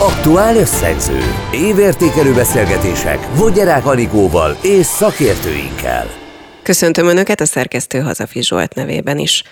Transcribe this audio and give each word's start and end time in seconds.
Aktuál 0.00 0.56
összegző, 0.56 1.20
évértékelő 1.52 2.34
beszélgetések 2.34 3.34
Vogyerák 3.34 3.86
Anikóval 3.86 4.56
és 4.62 4.86
szakértőinkkel. 4.86 6.06
Köszöntöm 6.62 7.06
Önöket 7.06 7.40
a 7.40 7.46
szerkesztő 7.46 7.98
Hazafi 7.98 8.42
Zsolt 8.42 8.74
nevében 8.74 9.18
is. 9.18 9.42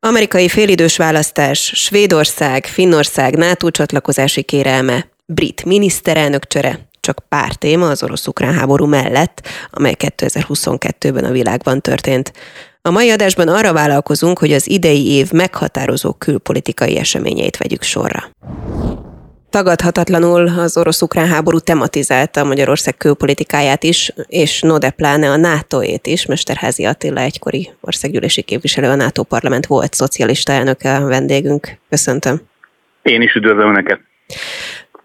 Amerikai 0.00 0.48
félidős 0.48 0.96
választás, 0.96 1.72
Svédország, 1.74 2.66
Finnország 2.66 3.36
NATO 3.36 3.70
csatlakozási 3.70 4.42
kérelme, 4.42 5.06
brit 5.26 5.64
miniszterelnök 5.64 6.46
csere, 6.46 6.78
csak 7.00 7.24
pár 7.28 7.54
téma 7.54 7.88
az 7.88 8.02
orosz-ukrán 8.02 8.54
háború 8.54 8.86
mellett, 8.86 9.48
amely 9.70 9.94
2022-ben 9.98 11.24
a 11.24 11.30
világban 11.30 11.80
történt. 11.80 12.32
A 12.82 12.90
mai 12.90 13.10
adásban 13.10 13.48
arra 13.48 13.72
vállalkozunk, 13.72 14.38
hogy 14.38 14.52
az 14.52 14.70
idei 14.70 15.06
év 15.06 15.30
meghatározó 15.32 16.12
külpolitikai 16.12 16.98
eseményeit 16.98 17.56
vegyük 17.56 17.82
sorra. 17.82 18.30
Tagadhatatlanul 19.52 20.48
az 20.58 20.76
orosz-ukrán 20.76 21.28
háború 21.28 21.58
tematizálta 21.58 22.44
Magyarország 22.44 22.96
külpolitikáját 22.96 23.82
is, 23.82 24.12
és 24.26 24.60
no 24.60 24.78
de 24.78 24.90
pláne 24.90 25.30
a 25.30 25.36
NATO-ét 25.36 26.06
is. 26.06 26.26
Mesterházi 26.26 26.84
Attila 26.84 27.20
egykori 27.20 27.70
országgyűlési 27.80 28.42
képviselő, 28.42 28.88
a 28.88 28.94
NATO 28.94 29.22
parlament 29.22 29.66
volt 29.66 29.94
szocialista 29.94 30.52
elnöke 30.52 30.96
a 30.96 31.06
vendégünk. 31.06 31.78
Köszöntöm. 31.88 32.40
Én 33.02 33.22
is 33.22 33.34
üdvözlöm 33.34 33.68
Önöket. 33.68 34.00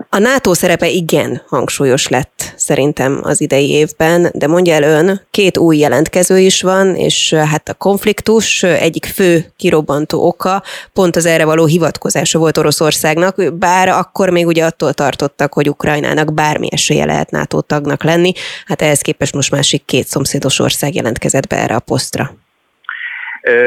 A 0.10 0.20
NATO 0.20 0.54
szerepe 0.54 0.88
igen 0.88 1.42
hangsúlyos 1.48 2.08
lett 2.08 2.54
szerintem 2.56 3.20
az 3.24 3.42
idei 3.42 3.70
évben, 3.70 4.32
de 4.34 4.48
mondja 4.48 4.74
el 4.74 4.84
ön, 4.84 5.22
két 5.32 5.58
új 5.58 5.78
jelentkező 5.78 6.38
is 6.38 6.62
van, 6.62 6.96
és 6.96 7.34
hát 7.34 7.70
a 7.70 7.74
konfliktus 7.74 8.64
egyik 8.64 9.06
fő 9.06 9.46
kirobbantó 9.58 10.28
oka 10.28 10.64
pont 10.94 11.16
az 11.16 11.26
erre 11.26 11.46
való 11.46 11.66
hivatkozása 11.66 12.40
volt 12.40 12.58
Oroszországnak, 12.58 13.54
bár 13.54 13.90
akkor 13.90 14.30
még 14.30 14.48
ugye 14.48 14.66
attól 14.66 14.94
tartottak, 14.94 15.54
hogy 15.54 15.70
Ukrajnának 15.70 16.34
bármi 16.34 16.68
esélye 16.72 17.06
lehet 17.06 17.32
NATO 17.32 17.62
tagnak 17.62 18.04
lenni, 18.04 18.32
hát 18.66 18.82
ehhez 18.82 19.02
képest 19.02 19.34
most 19.34 19.52
másik 19.52 19.86
két 19.86 20.06
szomszédos 20.06 20.60
ország 20.60 20.96
jelentkezett 20.96 21.48
be 21.48 21.56
erre 21.56 21.76
a 21.76 21.80
posztra. 21.80 22.32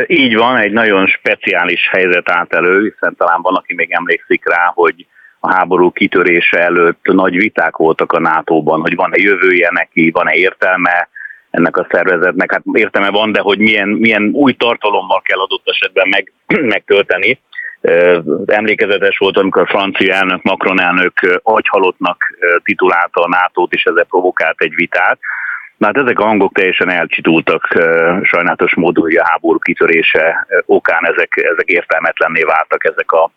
Így 0.06 0.36
van, 0.36 0.56
egy 0.56 0.72
nagyon 0.72 1.06
speciális 1.06 1.88
helyzet 1.90 2.30
állt 2.30 2.54
elő, 2.54 2.82
hiszen 2.82 3.14
talán 3.16 3.42
van, 3.42 3.54
aki 3.54 3.74
még 3.74 3.90
emlékszik 3.90 4.48
rá, 4.48 4.72
hogy 4.74 5.06
a 5.40 5.52
háború 5.52 5.90
kitörése 5.90 6.58
előtt 6.58 7.00
nagy 7.02 7.36
viták 7.36 7.76
voltak 7.76 8.12
a 8.12 8.20
NATO-ban, 8.20 8.80
hogy 8.80 8.94
van-e 8.94 9.16
jövője 9.18 9.68
neki, 9.72 10.10
van-e 10.10 10.34
értelme 10.34 11.08
ennek 11.50 11.76
a 11.76 11.86
szervezetnek. 11.90 12.52
Hát 12.52 12.62
értelme 12.72 13.10
van, 13.10 13.32
de 13.32 13.40
hogy 13.40 13.58
milyen, 13.58 13.88
milyen 13.88 14.30
új 14.32 14.52
tartalommal 14.52 15.20
kell 15.20 15.38
adott 15.38 15.68
esetben 15.68 16.08
meg, 16.08 16.32
megtölteni. 16.74 17.40
Emlékezetes 18.46 19.18
volt, 19.18 19.36
amikor 19.36 19.62
a 19.62 19.66
francia 19.66 20.14
elnök, 20.14 20.42
Macron 20.42 20.80
elnök 20.80 21.40
agyhalottnak 21.42 22.22
titulálta 22.62 23.20
a 23.20 23.28
NATO-t, 23.28 23.72
és 23.72 23.82
ezzel 23.82 24.04
provokált 24.04 24.60
egy 24.60 24.74
vitát. 24.74 25.18
Na 25.76 25.86
hát 25.86 25.96
ezek 25.96 26.18
a 26.18 26.24
hangok 26.24 26.52
teljesen 26.52 26.90
elcsitultak 26.90 27.66
sajnálatos 28.22 28.74
módon, 28.74 29.04
hogy 29.04 29.16
a 29.16 29.28
háború 29.28 29.58
kitörése 29.58 30.46
okán 30.66 31.06
ezek, 31.06 31.32
ezek 31.36 31.66
értelmetlenné 31.66 32.42
váltak 32.42 32.84
ezek 32.84 33.12
a 33.12 33.30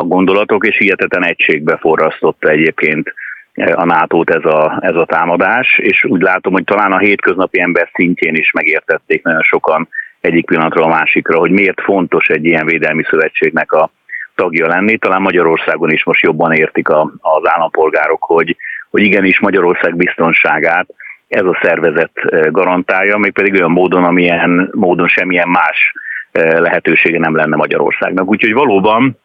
a 0.00 0.04
gondolatok, 0.04 0.66
és 0.66 0.76
hihetetlen 0.76 1.24
egységbe 1.24 1.76
forrasztotta 1.76 2.48
egyébként 2.48 3.14
e, 3.54 3.74
a 3.76 3.84
nato 3.84 4.22
ez 4.24 4.44
a, 4.44 4.78
ez 4.80 4.94
a 4.94 5.04
támadás, 5.04 5.78
és 5.78 6.04
úgy 6.04 6.20
látom, 6.20 6.52
hogy 6.52 6.64
talán 6.64 6.92
a 6.92 6.98
hétköznapi 6.98 7.60
ember 7.60 7.88
szintjén 7.92 8.34
is 8.34 8.52
megértették 8.52 9.22
nagyon 9.22 9.42
sokan 9.42 9.88
egyik 10.20 10.46
pillanatra 10.46 10.84
a 10.84 10.88
másikra, 10.88 11.38
hogy 11.38 11.50
miért 11.50 11.80
fontos 11.80 12.28
egy 12.28 12.44
ilyen 12.44 12.66
védelmi 12.66 13.02
szövetségnek 13.02 13.72
a 13.72 13.90
tagja 14.34 14.66
lenni. 14.66 14.98
Talán 14.98 15.22
Magyarországon 15.22 15.90
is 15.90 16.04
most 16.04 16.22
jobban 16.22 16.52
értik 16.52 16.88
a, 16.88 17.12
az 17.20 17.42
állampolgárok, 17.44 18.22
hogy, 18.24 18.56
hogy 18.90 19.02
igenis 19.02 19.40
Magyarország 19.40 19.96
biztonságát 19.96 20.86
ez 21.28 21.44
a 21.44 21.58
szervezet 21.62 22.10
e, 22.14 22.48
garantálja, 22.50 23.16
mégpedig 23.16 23.54
olyan 23.54 23.70
módon, 23.70 24.04
amilyen 24.04 24.70
módon 24.72 25.08
semmilyen 25.08 25.48
más 25.48 25.92
e, 26.32 26.60
lehetősége 26.60 27.18
nem 27.18 27.36
lenne 27.36 27.56
Magyarországnak. 27.56 28.28
Úgyhogy 28.28 28.52
valóban 28.52 29.18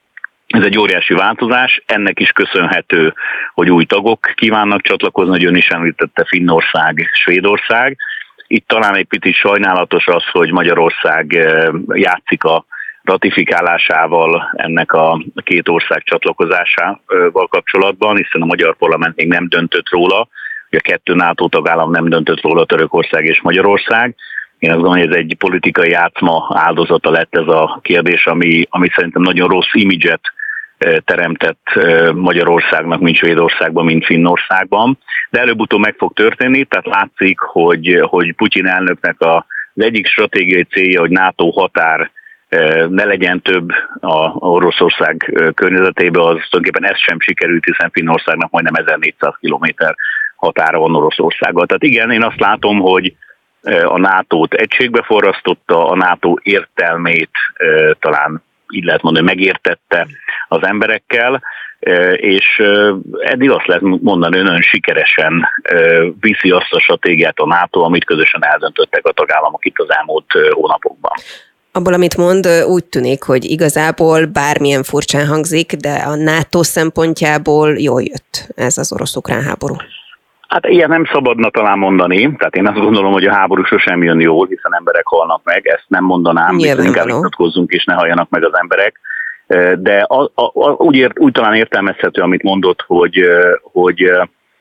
ez 0.47 0.63
egy 0.63 0.77
óriási 0.77 1.13
változás, 1.13 1.83
ennek 1.85 2.19
is 2.19 2.31
köszönhető, 2.31 3.13
hogy 3.53 3.69
új 3.69 3.85
tagok 3.85 4.31
kívánnak 4.35 4.81
csatlakozni, 4.81 5.31
hogy 5.31 5.45
ön 5.45 5.55
is 5.55 5.67
említette 5.67 6.25
Finnország, 6.27 7.09
Svédország. 7.13 7.97
Itt 8.47 8.67
talán 8.67 8.95
egy 8.95 9.07
picit 9.07 9.35
sajnálatos 9.35 10.07
az, 10.07 10.23
hogy 10.31 10.51
Magyarország 10.51 11.33
eh, 11.35 11.67
játszik 11.93 12.43
a 12.43 12.65
ratifikálásával 13.03 14.51
ennek 14.55 14.91
a 14.91 15.23
két 15.43 15.69
ország 15.69 16.03
csatlakozásával 16.03 17.47
kapcsolatban, 17.49 18.15
hiszen 18.15 18.41
a 18.41 18.45
magyar 18.45 18.75
parlament 18.75 19.15
még 19.15 19.27
nem 19.27 19.47
döntött 19.49 19.89
róla, 19.89 20.27
hogy 20.69 20.79
a 20.79 20.89
kettő 20.89 21.13
NATO 21.13 21.47
tagállam 21.47 21.91
nem 21.91 22.09
döntött 22.09 22.41
róla, 22.41 22.65
Törökország 22.65 23.25
és 23.25 23.41
Magyarország. 23.41 24.15
Én 24.65 24.71
azt 24.71 24.79
gondolom, 24.79 25.01
hogy 25.01 25.15
ez 25.15 25.23
egy 25.23 25.35
politikai 25.37 25.89
játszma 25.89 26.47
áldozata 26.53 27.11
lett 27.11 27.35
ez 27.35 27.47
a 27.47 27.79
kérdés, 27.81 28.25
ami, 28.25 28.65
ami 28.69 28.87
szerintem 28.95 29.21
nagyon 29.21 29.47
rossz 29.47 29.73
imidzset 29.73 30.21
teremtett 31.05 31.63
Magyarországnak, 32.13 32.99
mint 32.99 33.15
Svédországban, 33.15 33.85
mint 33.85 34.05
Finnországban. 34.05 34.97
De 35.29 35.39
előbb-utóbb 35.39 35.79
meg 35.79 35.95
fog 35.97 36.13
történni, 36.13 36.63
tehát 36.63 36.85
látszik, 36.85 37.39
hogy, 37.39 37.99
hogy 38.01 38.35
Putyin 38.35 38.67
elnöknek 38.67 39.21
a, 39.21 39.45
az 39.73 39.83
egyik 39.83 40.07
stratégiai 40.07 40.63
célja, 40.63 40.99
hogy 40.99 41.09
NATO 41.09 41.49
határ 41.49 42.11
ne 42.89 43.03
legyen 43.03 43.41
több 43.41 43.69
a 43.99 44.31
Oroszország 44.33 45.33
környezetében, 45.55 46.21
az 46.21 46.27
tulajdonképpen 46.27 46.85
ez 46.85 46.99
sem 46.99 47.19
sikerült, 47.19 47.65
hiszen 47.65 47.89
Finnországnak 47.93 48.51
majdnem 48.51 48.85
1400 48.85 49.33
km 49.39 49.65
határa 50.35 50.79
van 50.79 50.95
Oroszországgal. 50.95 51.65
Tehát 51.65 51.83
igen, 51.83 52.11
én 52.11 52.23
azt 52.23 52.39
látom, 52.39 52.79
hogy 52.79 53.15
a 53.85 53.97
NATO-t 53.97 54.53
egységbe 54.53 55.03
forrasztotta, 55.03 55.89
a 55.89 55.95
NATO 55.95 56.35
értelmét 56.41 57.31
talán 57.99 58.43
így 58.69 58.83
lehet 58.83 59.01
mondani, 59.01 59.25
megértette 59.25 60.07
az 60.47 60.63
emberekkel, 60.63 61.41
és 62.15 62.61
eddig 63.19 63.49
azt 63.49 63.65
lehet 63.65 63.83
mondani, 64.01 64.41
nagyon 64.41 64.61
sikeresen 64.61 65.47
viszi 66.19 66.49
azt 66.51 66.73
a 66.73 66.79
stratégiát 66.79 67.37
a 67.37 67.45
NATO, 67.45 67.79
amit 67.79 68.05
közösen 68.05 68.45
eldöntöttek 68.45 69.05
a 69.05 69.11
tagállamok 69.11 69.65
itt 69.65 69.79
az 69.79 69.89
elmúlt 69.89 70.25
hónapokban. 70.51 71.11
Abból, 71.71 71.93
amit 71.93 72.17
mond, 72.17 72.47
úgy 72.67 72.85
tűnik, 72.85 73.23
hogy 73.23 73.43
igazából 73.43 74.25
bármilyen 74.25 74.83
furcsán 74.83 75.27
hangzik, 75.27 75.73
de 75.73 75.93
a 75.93 76.15
NATO 76.15 76.63
szempontjából 76.63 77.77
jól 77.77 78.01
jött 78.01 78.47
ez 78.55 78.77
az 78.77 78.93
orosz-ukrán 78.93 79.43
háború. 79.43 79.75
Hát 80.47 80.67
ilyen 80.67 80.89
nem 80.89 81.05
szabadna 81.05 81.49
talán 81.49 81.77
mondani, 81.77 82.35
tehát 82.37 82.55
én 82.55 82.67
azt 82.67 82.79
gondolom, 82.79 83.11
hogy 83.11 83.25
a 83.25 83.33
háború 83.33 83.63
sosem 83.63 84.03
jön 84.03 84.19
jól, 84.19 84.47
hiszen 84.47 84.75
emberek 84.75 85.05
halnak 85.05 85.41
meg, 85.43 85.67
ezt 85.67 85.85
nem 85.87 86.03
mondanám, 86.03 86.57
hiszen 86.57 86.85
inkább 86.85 87.05
vitatkozzunk 87.05 87.71
és 87.71 87.83
ne 87.83 87.93
halljanak 87.93 88.29
meg 88.29 88.43
az 88.43 88.57
emberek. 88.57 88.99
De 89.79 89.99
a, 90.07 90.23
a, 90.23 90.43
a, 90.53 90.69
úgy, 90.69 90.95
ért, 90.95 91.19
úgy 91.19 91.31
talán 91.31 91.53
értelmezhető, 91.53 92.21
amit 92.21 92.43
mondott, 92.43 92.83
hogy, 92.87 93.19
hogy 93.61 94.11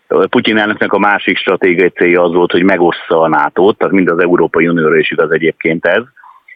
Putyin 0.07 0.59
elnöknek 0.59 0.93
a 0.93 0.99
másik 0.99 1.37
stratégiai 1.39 1.89
célja 1.89 2.23
az 2.23 2.33
volt, 2.33 2.53
hogy 2.53 2.63
megossza 2.63 3.21
a 3.21 3.29
nato 3.29 3.73
tehát 3.73 3.95
mind 3.95 4.09
az 4.09 4.19
Európai 4.19 4.69
Unióra 4.69 4.97
is 4.97 5.11
igaz 5.11 5.31
egyébként 5.31 5.87
ez. 5.87 6.03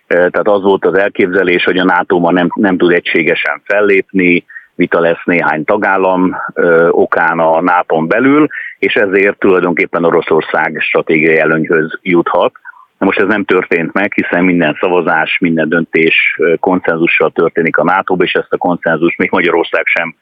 Tehát 0.06 0.48
az 0.48 0.62
volt 0.62 0.84
az 0.84 0.98
elképzelés, 0.98 1.64
hogy 1.64 1.78
a 1.78 1.84
NATO 1.84 2.18
ma 2.18 2.32
nem, 2.32 2.48
nem 2.54 2.76
tud 2.76 2.92
egységesen 2.92 3.62
fellépni, 3.64 4.44
vita 4.78 5.00
lesz 5.00 5.24
néhány 5.24 5.64
tagállam 5.64 6.36
ö, 6.54 6.88
okán 6.88 7.38
a 7.38 7.60
nato 7.60 8.06
belül, 8.06 8.46
és 8.78 8.94
ezért 8.94 9.38
tulajdonképpen 9.38 10.04
Oroszország 10.04 10.76
stratégiai 10.80 11.38
előnyhöz 11.38 11.98
juthat. 12.02 12.52
Na 12.98 13.06
most 13.06 13.18
ez 13.18 13.26
nem 13.26 13.44
történt 13.44 13.92
meg, 13.92 14.12
hiszen 14.12 14.44
minden 14.44 14.76
szavazás, 14.80 15.38
minden 15.38 15.68
döntés 15.68 16.14
konszenzussal 16.60 17.30
történik 17.30 17.76
a 17.76 17.84
nato 17.84 18.14
és 18.14 18.32
ezt 18.32 18.52
a 18.52 18.56
konszenzus 18.56 19.16
még 19.16 19.30
Magyarország 19.30 19.82
sem 19.84 20.16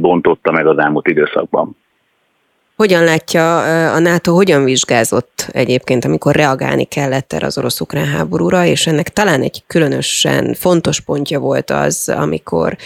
bontotta 0.00 0.52
meg 0.52 0.66
az 0.66 0.78
elmúlt 0.78 1.08
időszakban. 1.08 1.76
Hogyan 2.76 3.04
látja 3.04 3.58
a 3.92 3.98
NATO, 3.98 4.32
hogyan 4.32 4.64
vizsgázott 4.64 5.48
egyébként, 5.52 6.04
amikor 6.04 6.34
reagálni 6.34 6.84
kellett 6.84 7.32
erre 7.32 7.46
az 7.46 7.58
orosz-ukrán 7.58 8.06
háborúra, 8.06 8.64
és 8.64 8.86
ennek 8.86 9.08
talán 9.08 9.42
egy 9.42 9.62
különösen 9.66 10.54
fontos 10.54 11.00
pontja 11.00 11.38
volt 11.38 11.70
az, 11.70 12.14
amikor 12.16 12.76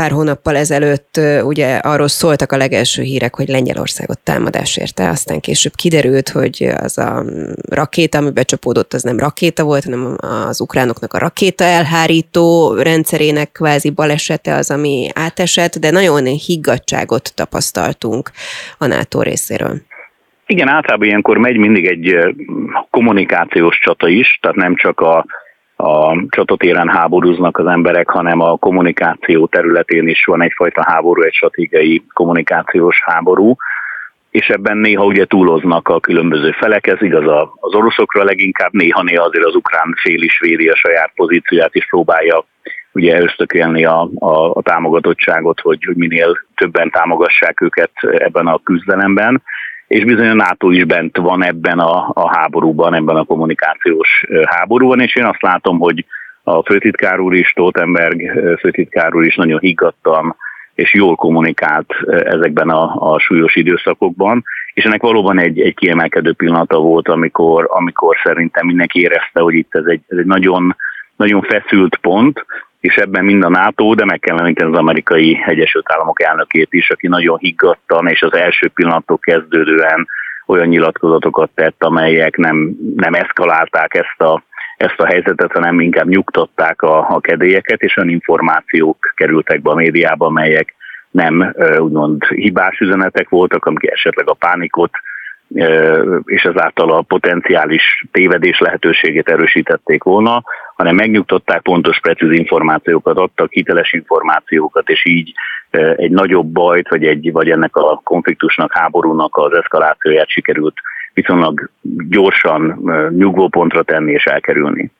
pár 0.00 0.10
hónappal 0.10 0.56
ezelőtt 0.56 1.20
ugye 1.42 1.76
arról 1.76 2.08
szóltak 2.08 2.52
a 2.52 2.56
legelső 2.56 3.02
hírek, 3.02 3.34
hogy 3.34 3.48
Lengyelországot 3.48 4.18
támadás 4.18 4.76
érte, 4.76 5.08
aztán 5.08 5.40
később 5.40 5.72
kiderült, 5.74 6.28
hogy 6.28 6.68
az 6.82 6.98
a 6.98 7.24
rakéta, 7.70 8.18
ami 8.18 8.30
becsapódott, 8.30 8.92
az 8.92 9.02
nem 9.02 9.18
rakéta 9.18 9.64
volt, 9.64 9.84
hanem 9.84 10.16
az 10.48 10.60
ukránoknak 10.60 11.12
a 11.12 11.18
rakéta 11.18 11.64
elhárító 11.64 12.74
rendszerének 12.74 13.52
kvázi 13.52 13.90
balesete 13.90 14.54
az, 14.54 14.70
ami 14.70 15.08
átesett, 15.14 15.78
de 15.78 15.90
nagyon 15.90 16.24
higgadságot 16.24 17.32
tapasztaltunk 17.34 18.30
a 18.78 18.86
NATO 18.86 19.22
részéről. 19.22 19.76
Igen, 20.46 20.68
általában 20.68 21.06
ilyenkor 21.06 21.38
megy 21.38 21.56
mindig 21.56 21.86
egy 21.86 22.16
kommunikációs 22.90 23.78
csata 23.78 24.08
is, 24.08 24.38
tehát 24.40 24.56
nem 24.56 24.76
csak 24.76 25.00
a 25.00 25.26
a 25.80 26.24
csatatéren 26.28 26.88
háborúznak 26.88 27.58
az 27.58 27.66
emberek, 27.66 28.10
hanem 28.10 28.40
a 28.40 28.56
kommunikáció 28.56 29.46
területén 29.46 30.08
is 30.08 30.24
van 30.24 30.42
egyfajta 30.42 30.84
háború, 30.86 31.22
egy 31.22 31.32
stratégiai 31.32 32.02
kommunikációs 32.12 33.02
háború, 33.04 33.56
és 34.30 34.48
ebben 34.48 34.76
néha 34.76 35.04
ugye 35.04 35.24
túloznak 35.24 35.88
a 35.88 36.00
különböző 36.00 36.50
felek, 36.50 36.86
ez 36.86 37.02
igaz 37.02 37.48
az 37.60 37.74
oroszokra 37.74 38.24
leginkább, 38.24 38.72
néha-néha 38.72 39.24
azért 39.24 39.44
az 39.44 39.54
ukrán 39.54 39.94
fél 40.00 40.22
is 40.22 40.40
védi 40.40 40.68
a 40.68 40.76
saját 40.76 41.12
pozícióját, 41.14 41.74
és 41.74 41.86
próbálja 41.88 42.44
ugye 42.92 43.20
ösztökélni 43.20 43.84
a, 43.84 44.10
a, 44.18 44.50
a 44.50 44.62
támogatottságot, 44.62 45.60
hogy, 45.60 45.84
hogy 45.84 45.96
minél 45.96 46.38
többen 46.54 46.90
támogassák 46.90 47.60
őket 47.60 47.90
ebben 48.02 48.46
a 48.46 48.60
küzdelemben, 48.64 49.42
és 49.90 50.04
bizony 50.04 50.28
a 50.28 50.34
NATO 50.34 50.70
is 50.70 50.84
bent 50.84 51.16
van 51.16 51.44
ebben 51.44 51.78
a, 51.78 52.10
a 52.14 52.36
háborúban, 52.36 52.94
ebben 52.94 53.16
a 53.16 53.24
kommunikációs 53.24 54.24
háborúban, 54.44 55.00
és 55.00 55.16
én 55.16 55.24
azt 55.24 55.42
látom, 55.42 55.78
hogy 55.78 56.04
a 56.42 56.62
főtitkár 56.62 57.20
úr 57.20 57.34
is, 57.34 57.48
Stoltenberg 57.48 58.20
főtitkár 58.58 59.14
úr 59.14 59.26
is 59.26 59.36
nagyon 59.36 59.58
higgadtan 59.58 60.36
és 60.74 60.94
jól 60.94 61.14
kommunikált 61.14 61.92
ezekben 62.06 62.68
a, 62.68 63.12
a 63.12 63.18
súlyos 63.18 63.56
időszakokban, 63.56 64.44
és 64.74 64.84
ennek 64.84 65.02
valóban 65.02 65.38
egy, 65.38 65.60
egy 65.60 65.74
kiemelkedő 65.74 66.32
pillanata 66.32 66.78
volt, 66.78 67.08
amikor, 67.08 67.66
amikor 67.70 68.16
szerintem 68.22 68.66
mindenki 68.66 69.00
érezte, 69.00 69.40
hogy 69.40 69.54
itt 69.54 69.74
ez 69.74 69.84
egy, 69.84 70.00
ez 70.08 70.18
egy 70.18 70.26
nagyon, 70.26 70.76
nagyon 71.16 71.42
feszült 71.42 71.96
pont, 71.96 72.46
és 72.80 72.96
ebben 72.96 73.24
mind 73.24 73.44
a 73.44 73.48
NATO, 73.48 73.94
de 73.94 74.04
meg 74.04 74.18
kell 74.18 74.38
említeni 74.38 74.70
az 74.70 74.78
amerikai 74.78 75.42
Egyesült 75.46 75.92
Államok 75.92 76.22
elnökét 76.22 76.72
is, 76.72 76.90
aki 76.90 77.08
nagyon 77.08 77.38
higgadtan 77.38 78.08
és 78.08 78.22
az 78.22 78.34
első 78.34 78.68
pillanattól 78.68 79.18
kezdődően 79.18 80.08
olyan 80.46 80.68
nyilatkozatokat 80.68 81.50
tett, 81.54 81.84
amelyek 81.84 82.36
nem, 82.36 82.76
nem 82.96 83.14
eszkalálták 83.14 83.94
ezt 83.94 84.20
a, 84.20 84.42
ezt 84.76 85.00
a 85.00 85.06
helyzetet, 85.06 85.52
hanem 85.52 85.80
inkább 85.80 86.08
nyugtatták 86.08 86.82
a, 86.82 87.06
a 87.08 87.20
kedélyeket, 87.20 87.80
és 87.80 87.96
olyan 87.96 88.10
információk 88.10 89.12
kerültek 89.14 89.62
be 89.62 89.70
a 89.70 89.74
médiába, 89.74 90.26
amelyek 90.26 90.74
nem 91.10 91.54
úgymond 91.78 92.24
hibás 92.24 92.78
üzenetek 92.78 93.28
voltak, 93.28 93.64
amik 93.64 93.90
esetleg 93.90 94.28
a 94.28 94.34
pánikot 94.34 94.90
és 96.24 96.42
ezáltal 96.42 96.90
a 96.90 97.02
potenciális 97.02 98.04
tévedés 98.12 98.58
lehetőségét 98.58 99.28
erősítették 99.28 100.02
volna, 100.02 100.42
hanem 100.80 100.94
megnyugtatták, 100.94 101.62
pontos, 101.62 102.00
precíz 102.00 102.30
információkat 102.30 103.16
adtak, 103.16 103.52
hiteles 103.52 103.92
információkat, 103.92 104.88
és 104.88 105.06
így 105.06 105.32
egy 105.96 106.10
nagyobb 106.10 106.46
bajt, 106.46 106.88
vagy, 106.88 107.04
egy, 107.04 107.32
vagy 107.32 107.50
ennek 107.50 107.76
a 107.76 108.00
konfliktusnak, 108.04 108.72
háborúnak 108.72 109.36
az 109.36 109.52
eszkalációját 109.52 110.28
sikerült 110.28 110.74
viszonylag 111.14 111.70
gyorsan 112.08 112.80
nyugvópontra 113.16 113.82
tenni 113.82 114.12
és 114.12 114.24
elkerülni. 114.24 114.90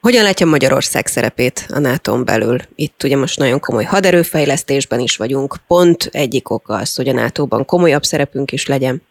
Hogyan 0.00 0.22
látja 0.22 0.46
Magyarország 0.46 1.06
szerepét 1.06 1.66
a 1.74 1.78
nato 1.78 2.24
belül? 2.24 2.56
Itt 2.74 3.02
ugye 3.04 3.16
most 3.16 3.38
nagyon 3.38 3.60
komoly 3.60 3.84
haderőfejlesztésben 3.84 5.00
is 5.00 5.16
vagyunk. 5.16 5.56
Pont 5.66 6.08
egyik 6.12 6.50
oka 6.50 6.74
az, 6.74 6.96
hogy 6.96 7.08
a 7.08 7.12
NATO-ban 7.12 7.64
komolyabb 7.64 8.02
szerepünk 8.02 8.52
is 8.52 8.66
legyen. 8.66 9.02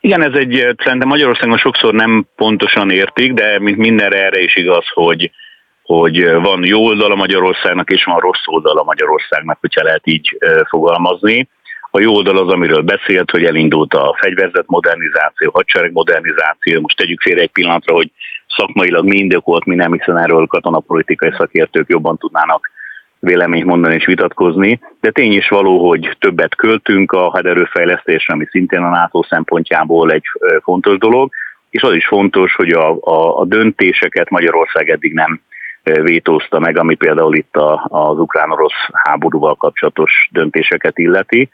Igen, 0.00 0.22
ez 0.22 0.32
egy, 0.32 0.74
szerintem 0.78 1.08
Magyarországon 1.08 1.58
sokszor 1.58 1.94
nem 1.94 2.26
pontosan 2.36 2.90
értik, 2.90 3.32
de 3.32 3.58
mint 3.58 3.76
mindenre 3.76 4.24
erre 4.24 4.40
is 4.40 4.56
igaz, 4.56 4.84
hogy, 4.88 5.30
hogy 5.82 6.30
van 6.30 6.64
jó 6.64 6.84
oldala 6.84 7.14
Magyarországnak, 7.14 7.90
és 7.90 8.04
van 8.04 8.20
rossz 8.20 8.46
oldala 8.46 8.82
Magyarországnak, 8.82 9.58
hogyha 9.60 9.82
lehet 9.82 10.06
így 10.06 10.38
fogalmazni. 10.68 11.48
A 11.90 12.00
jó 12.00 12.14
oldal 12.14 12.36
az, 12.36 12.52
amiről 12.52 12.82
beszélt, 12.82 13.30
hogy 13.30 13.44
elindult 13.44 13.94
a 13.94 14.16
fegyverzet 14.20 14.66
modernizáció, 14.66 15.50
hadsereg 15.50 15.92
modernizáció. 15.92 16.80
Most 16.80 16.96
tegyük 16.96 17.20
félre 17.20 17.40
egy 17.40 17.52
pillanatra, 17.52 17.94
hogy 17.94 18.10
szakmailag 18.56 19.04
mi 19.04 19.16
indokolt, 19.16 19.64
mi 19.64 19.74
nem, 19.74 19.92
hiszen 19.92 20.18
erről 20.18 20.46
katonapolitikai 20.46 21.32
szakértők 21.38 21.88
jobban 21.88 22.18
tudnának 22.18 22.70
véleményt 23.20 23.66
mondani 23.66 23.94
és 23.94 24.06
vitatkozni, 24.06 24.80
de 25.00 25.10
tény 25.10 25.32
is 25.32 25.48
való, 25.48 25.88
hogy 25.88 26.16
többet 26.18 26.54
költünk 26.54 27.12
a 27.12 27.28
haderőfejlesztésre, 27.28 28.34
ami 28.34 28.46
szintén 28.50 28.82
a 28.82 28.88
NATO 28.88 29.22
szempontjából 29.22 30.10
egy 30.10 30.24
fontos 30.62 30.98
dolog, 30.98 31.30
és 31.70 31.82
az 31.82 31.94
is 31.94 32.06
fontos, 32.06 32.54
hogy 32.54 32.70
a, 32.70 32.96
a, 33.00 33.40
a 33.40 33.44
döntéseket 33.44 34.30
Magyarország 34.30 34.88
eddig 34.90 35.12
nem 35.12 35.40
vétózta 35.82 36.58
meg, 36.58 36.78
ami 36.78 36.94
például 36.94 37.36
itt 37.36 37.56
a, 37.56 37.86
az 37.88 38.18
ukrán-orosz 38.18 38.88
háborúval 38.92 39.54
kapcsolatos 39.54 40.28
döntéseket 40.32 40.98
illeti. 40.98 41.50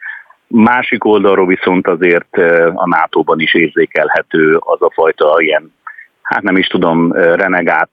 Másik 0.47 1.05
oldalról 1.05 1.47
viszont 1.47 1.87
azért 1.87 2.37
a 2.75 2.89
NATO-ban 2.89 3.41
is 3.41 3.55
érzékelhető 3.55 4.57
az 4.61 4.83
a 4.83 4.91
fajta 4.95 5.35
ilyen, 5.39 5.73
hát 6.23 6.43
nem 6.43 6.57
is 6.57 6.67
tudom, 6.67 7.13
renegát 7.13 7.91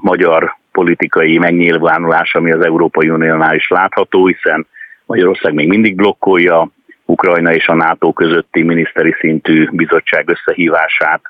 magyar 0.00 0.56
politikai 0.76 1.38
megnyilvánulás, 1.38 2.34
ami 2.34 2.52
az 2.52 2.64
Európai 2.64 3.08
Uniónál 3.08 3.54
is 3.54 3.68
látható, 3.68 4.26
hiszen 4.26 4.66
Magyarország 5.06 5.54
még 5.54 5.68
mindig 5.68 5.94
blokkolja 5.94 6.68
Ukrajna 7.04 7.52
és 7.52 7.68
a 7.68 7.74
NATO 7.74 8.12
közötti 8.12 8.62
miniszteri 8.62 9.14
szintű 9.20 9.68
bizottság 9.72 10.28
összehívását, 10.28 11.20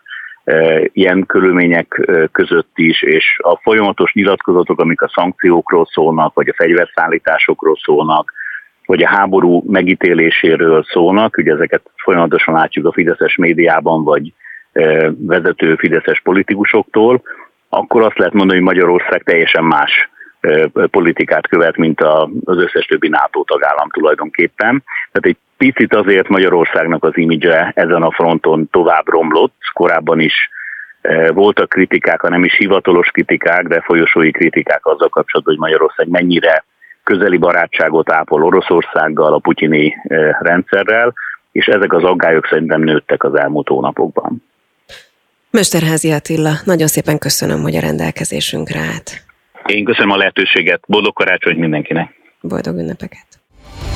ilyen 0.92 1.26
körülmények 1.26 2.00
között 2.32 2.72
is, 2.74 3.02
és 3.02 3.38
a 3.42 3.56
folyamatos 3.62 4.12
nyilatkozatok, 4.12 4.80
amik 4.80 5.02
a 5.02 5.10
szankciókról 5.14 5.86
szólnak, 5.90 6.34
vagy 6.34 6.48
a 6.48 6.54
fegyverszállításokról 6.56 7.76
szólnak, 7.82 8.32
vagy 8.86 9.02
a 9.02 9.08
háború 9.08 9.62
megítéléséről 9.66 10.84
szólnak, 10.88 11.36
ugye 11.36 11.52
ezeket 11.52 11.82
folyamatosan 11.96 12.54
látjuk 12.54 12.86
a 12.86 12.92
Fideszes 12.92 13.36
médiában, 13.36 14.04
vagy 14.04 14.32
vezető 15.18 15.76
Fideszes 15.76 16.20
politikusoktól, 16.20 17.22
akkor 17.76 18.02
azt 18.02 18.18
lehet 18.18 18.32
mondani, 18.32 18.58
hogy 18.58 18.68
Magyarország 18.68 19.22
teljesen 19.22 19.64
más 19.64 20.10
politikát 20.90 21.48
követ, 21.48 21.76
mint 21.76 22.00
az 22.44 22.58
összes 22.58 22.84
többi 22.84 23.08
NATO 23.08 23.44
tagállam 23.44 23.88
tulajdonképpen. 23.90 24.82
Tehát 25.12 25.36
egy 25.36 25.36
picit 25.56 25.94
azért 25.94 26.28
Magyarországnak 26.28 27.04
az 27.04 27.16
imidzse 27.16 27.72
ezen 27.74 28.02
a 28.02 28.10
fronton 28.10 28.68
tovább 28.70 29.08
romlott, 29.08 29.54
korábban 29.72 30.20
is 30.20 30.50
voltak 31.28 31.68
kritikák, 31.68 32.20
ha 32.20 32.28
nem 32.28 32.44
is 32.44 32.56
hivatalos 32.56 33.08
kritikák, 33.08 33.66
de 33.66 33.80
folyosói 33.80 34.30
kritikák 34.30 34.86
azzal 34.86 35.08
kapcsolatban, 35.08 35.54
hogy 35.54 35.62
Magyarország 35.62 36.08
mennyire 36.08 36.64
közeli 37.02 37.36
barátságot 37.36 38.12
ápol 38.12 38.44
Oroszországgal, 38.44 39.32
a 39.34 39.38
putyini 39.38 39.96
rendszerrel, 40.40 41.12
és 41.52 41.66
ezek 41.66 41.92
az 41.92 42.04
aggályok 42.04 42.46
szerintem 42.46 42.80
nőttek 42.80 43.24
az 43.24 43.38
elmúlt 43.38 43.68
hónapokban. 43.68 44.42
Mesterházi 45.56 46.10
Attila, 46.10 46.52
nagyon 46.64 46.86
szépen 46.86 47.18
köszönöm, 47.18 47.62
hogy 47.62 47.76
a 47.76 47.80
rendelkezésünkre 47.80 48.78
állt. 48.78 49.24
Én 49.66 49.84
köszönöm 49.84 50.10
a 50.10 50.16
lehetőséget, 50.16 50.80
boldog 50.86 51.12
karácsony 51.12 51.56
mindenkinek. 51.56 52.14
Boldog 52.40 52.76
ünnepeket. 52.76 53.26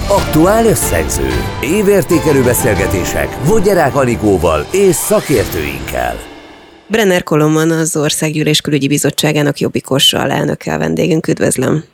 Aktuál 0.09 0.67
összegző, 0.67 1.29
évértékelő 1.63 2.43
beszélgetések 2.43 3.29
Vogyerák 3.45 3.95
Anikóval 3.95 4.67
és 4.73 4.95
szakértőinkkel. 4.95 6.17
Brenner 6.87 7.23
Koloman 7.23 7.71
az 7.71 7.97
Országgyűlés 7.97 8.61
Külügyi 8.61 8.89
Bizottságának 8.89 9.59
jobbikos 9.59 10.13
alelnöke 10.13 10.75
a 10.75 10.79
vendégünk. 10.79 11.29
Üdvözlöm! 11.29 11.85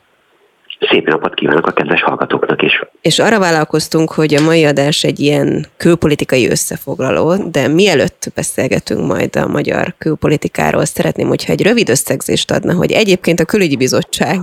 Szép 0.79 1.07
napot 1.07 1.33
kívánok 1.33 1.67
a 1.67 1.71
kedves 1.71 2.01
hallgatóknak 2.01 2.61
is. 2.61 2.81
És 3.01 3.19
arra 3.19 3.39
vállalkoztunk, 3.39 4.11
hogy 4.11 4.33
a 4.33 4.41
mai 4.41 4.65
adás 4.65 5.03
egy 5.03 5.19
ilyen 5.19 5.65
külpolitikai 5.77 6.49
összefoglaló, 6.49 7.49
de 7.51 7.67
mielőtt 7.67 8.31
beszélgetünk 8.35 9.07
majd 9.07 9.35
a 9.35 9.47
magyar 9.47 9.93
külpolitikáról, 9.97 10.85
szeretném, 10.85 11.27
hogyha 11.27 11.51
egy 11.51 11.63
rövid 11.63 11.89
összegzést 11.89 12.51
adna, 12.51 12.73
hogy 12.73 12.91
egyébként 12.91 13.39
a 13.39 13.45
külügyi 13.45 13.77
bizottság 13.77 14.39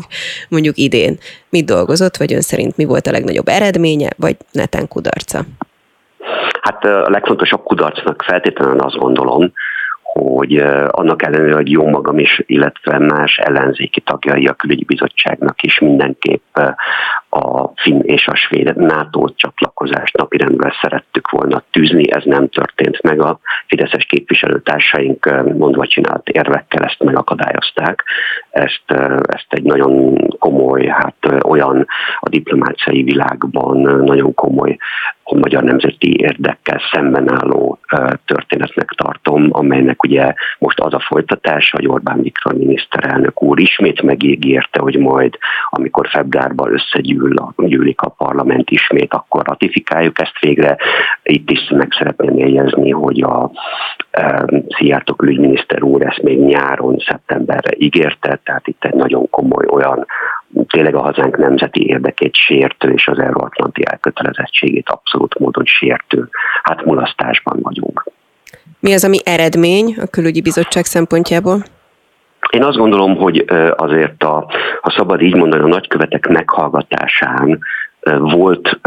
mondjuk 0.48 0.76
idén 0.76 1.18
mit 1.48 1.64
dolgozott, 1.64 2.16
vagy 2.16 2.32
ön 2.32 2.40
szerint 2.40 2.76
mi 2.76 2.84
volt 2.84 3.06
a 3.06 3.10
legnagyobb 3.10 3.48
eredménye, 3.48 4.10
vagy 4.16 4.36
neten 4.52 4.88
kudarca? 4.88 5.44
Hát 6.60 6.84
a 6.84 7.10
legfontosabb 7.10 7.62
kudarcnak 7.62 8.22
feltétlenül 8.22 8.78
azt 8.78 8.96
gondolom, 8.96 9.52
hogy 10.20 10.56
annak 10.88 11.22
ellenére, 11.22 11.54
hogy 11.54 11.70
jó 11.70 11.88
magam 11.88 12.18
is, 12.18 12.42
illetve 12.46 12.98
más 12.98 13.36
ellenzéki 13.36 14.00
tagjai 14.00 14.46
a 14.46 14.52
külügyi 14.52 14.84
bizottságnak 14.84 15.62
is 15.62 15.78
mindenképp 15.78 16.56
a 17.28 17.72
finn 17.74 18.00
és 18.02 18.26
a 18.26 18.34
svéd 18.34 18.76
NATO 18.76 19.28
csatlakozást 19.28 20.16
napirendre 20.16 20.74
szerettük 20.80 21.30
volna 21.30 21.62
tűzni, 21.70 22.12
ez 22.12 22.22
nem 22.24 22.48
történt 22.48 23.02
meg. 23.02 23.20
A 23.20 23.38
fideszes 23.66 24.04
képviselőtársaink 24.04 25.42
mondva 25.58 25.86
csinált 25.86 26.28
érvekkel 26.28 26.84
ezt 26.84 27.02
megakadályozták. 27.02 28.04
Ezt, 28.50 28.90
ezt 29.26 29.46
egy 29.48 29.62
nagyon 29.62 30.16
komoly, 30.38 30.86
hát 30.86 31.42
olyan 31.42 31.86
a 32.20 32.28
diplomáciai 32.28 33.02
világban 33.02 33.76
nagyon 34.04 34.34
komoly 34.34 34.76
a 35.24 35.34
magyar 35.34 35.62
nemzeti 35.62 36.20
érdekkel 36.20 36.80
szemben 36.92 37.32
álló 37.32 37.78
történetnek 38.24 38.88
tartom, 38.88 39.48
amelynek 39.50 40.02
ugye 40.02 40.32
most 40.58 40.80
az 40.80 40.94
a 40.94 41.00
folytatása, 41.00 41.76
hogy 41.76 41.86
Orbán 41.86 42.22
Viktor 42.22 42.54
miniszterelnök 42.54 43.42
úr 43.42 43.60
ismét 43.60 44.02
megígérte, 44.02 44.80
hogy 44.80 44.98
majd, 44.98 45.38
amikor 45.70 46.08
februárban 46.08 46.72
összegyűl, 46.72 47.54
gyűlik 47.56 48.00
a 48.00 48.08
parlament 48.08 48.70
ismét, 48.70 49.14
akkor 49.14 49.46
ratifikáljuk 49.46 50.20
ezt 50.20 50.38
végre. 50.40 50.76
Itt 51.22 51.50
is 51.50 51.68
meg 51.68 51.88
szeretném 51.98 52.38
jegyezni, 52.38 52.90
hogy 52.90 53.22
a 53.22 53.50
e, 54.10 54.44
Szijjártó 54.68 55.14
külügyminiszter 55.14 55.82
úr 55.82 56.02
ezt 56.02 56.22
még 56.22 56.38
nyáron, 56.38 56.98
szeptemberre 57.06 57.76
ígérte, 57.78 58.40
tehát 58.44 58.66
itt 58.66 58.84
egy 58.84 58.94
nagyon 58.94 59.30
komoly 59.30 59.64
olyan 59.70 60.06
tényleg 60.66 60.94
a 60.94 61.00
hazánk 61.00 61.36
nemzeti 61.36 61.86
érdekét 61.86 62.34
sértő 62.34 62.92
és 62.92 63.06
az 63.08 63.18
euróatlanti 63.18 63.82
elkötelezettségét 63.90 64.88
abszolút 64.88 65.38
módon 65.38 65.64
sértő, 65.64 66.28
hát 66.62 66.84
mulasztásban 66.84 67.58
vagyunk. 67.62 68.04
Mi 68.80 68.92
az, 68.92 69.04
ami 69.04 69.18
eredmény 69.24 69.94
a 70.00 70.06
külügyi 70.06 70.40
bizottság 70.40 70.84
szempontjából? 70.84 71.62
Én 72.50 72.62
azt 72.62 72.76
gondolom, 72.76 73.16
hogy 73.16 73.44
azért 73.76 74.22
a, 74.22 74.50
ha 74.80 74.90
szabad 74.96 75.20
így 75.20 75.34
mondani, 75.34 75.62
a 75.62 75.66
nagykövetek 75.66 76.28
meghallgatásán 76.28 77.58
volt 78.18 78.80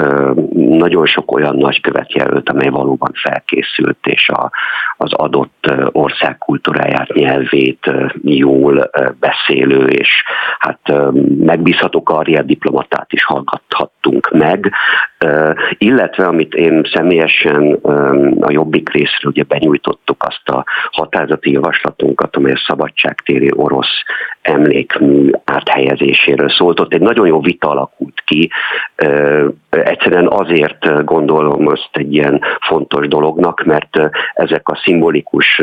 nagyon 0.54 1.06
sok 1.06 1.32
olyan 1.32 1.56
nagykövet 1.56 2.14
jelölt, 2.14 2.50
amely 2.50 2.70
valóban 2.70 3.12
felkészült, 3.14 3.98
és 4.02 4.30
a, 4.30 4.52
az 4.98 5.14
adott 5.14 5.72
ország 5.92 6.38
kultúráját, 6.38 7.14
nyelvét 7.14 7.92
jól 8.22 8.90
beszélő, 9.20 9.88
és 9.88 10.24
hát 10.60 10.80
megbízható 11.40 12.04
karrier 12.04 12.46
diplomatát 12.46 13.14
is 13.14 13.24
hallgathattunk 14.08 14.30
meg, 14.32 14.72
illetve 15.78 16.26
amit 16.26 16.54
én 16.54 16.88
személyesen 16.94 17.74
a 18.40 18.52
Jobbik 18.52 18.90
részről 18.90 19.32
ugye 19.32 19.44
benyújtottuk 19.44 20.24
azt 20.24 20.50
a 20.50 20.66
határozati 20.92 21.52
javaslatunkat, 21.52 22.36
amely 22.36 22.52
a 22.52 22.64
szabadságtéri 22.68 23.52
orosz 23.56 24.04
emlékmű 24.42 25.30
áthelyezéséről 25.46 26.50
szólt. 26.50 26.80
Ott 26.80 26.94
egy 26.94 27.02
nagyon 27.02 27.28
jó 27.28 27.42
vita 27.42 27.70
alakult 27.70 28.22
ki, 28.26 28.50
egyszerűen 29.70 30.28
azért 30.28 31.06
gondolom 31.06 31.68
azt 31.68 31.90
egy 31.92 32.14
ilyen 32.14 32.42
fontos 32.68 33.08
dolognak, 33.08 33.64
mert 33.64 34.00
ezek 34.34 34.70
a 34.70 34.80
szimbolikus 34.84 35.62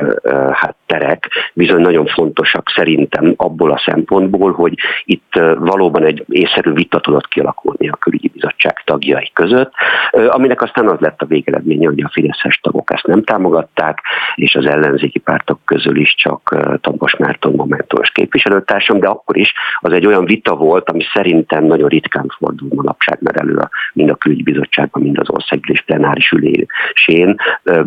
hát, 0.52 0.76
terek 0.86 1.28
bizony 1.52 1.80
nagyon 1.80 2.06
fontosak 2.06 2.70
szerintem 2.74 3.34
abból 3.36 3.70
a 3.70 3.82
szempontból, 3.84 4.52
hogy 4.52 4.74
itt 5.04 5.32
valóban 5.58 6.04
egy 6.04 6.24
észszerű 6.28 6.72
vita 6.72 7.00
tudott 7.00 7.28
kialakulni 7.28 7.88
a 7.88 7.96
külügyi 7.96 8.28
bizottság 8.28 8.82
tagjai 8.84 9.30
között, 9.32 9.72
aminek 10.10 10.62
aztán 10.62 10.88
az 10.88 10.98
lett 10.98 11.22
a 11.22 11.26
végeredménye, 11.26 11.86
hogy 11.86 12.02
a 12.02 12.10
Fideszes 12.12 12.60
tagok 12.62 12.92
ezt 12.92 13.06
nem 13.06 13.22
támogatták, 13.22 13.98
és 14.34 14.54
az 14.54 14.66
ellenzéki 14.66 15.18
pártok 15.18 15.60
közül 15.64 15.96
is 15.96 16.14
csak 16.14 16.56
Tampos 16.80 17.16
Márton 17.16 17.52
momentumos 17.54 18.10
képviselőtársam, 18.10 19.00
de 19.00 19.06
akkor 19.06 19.36
is 19.36 19.52
az 19.80 19.92
egy 19.92 20.06
olyan 20.06 20.24
vita 20.24 20.56
volt, 20.56 20.90
ami 20.90 21.04
szerintem 21.12 21.64
nagyon 21.64 21.88
ritkán 21.88 22.26
fordul 22.38 22.68
manapság, 22.74 23.18
mert 23.20 23.40
elő 23.40 23.56
a, 23.56 23.70
mind 23.92 24.10
a 24.10 24.14
külügybizottságban, 24.14 25.02
mind 25.02 25.18
az 25.18 25.30
országgyűlés 25.30 25.82
plenáris 25.82 26.30
ülésén. 26.30 27.36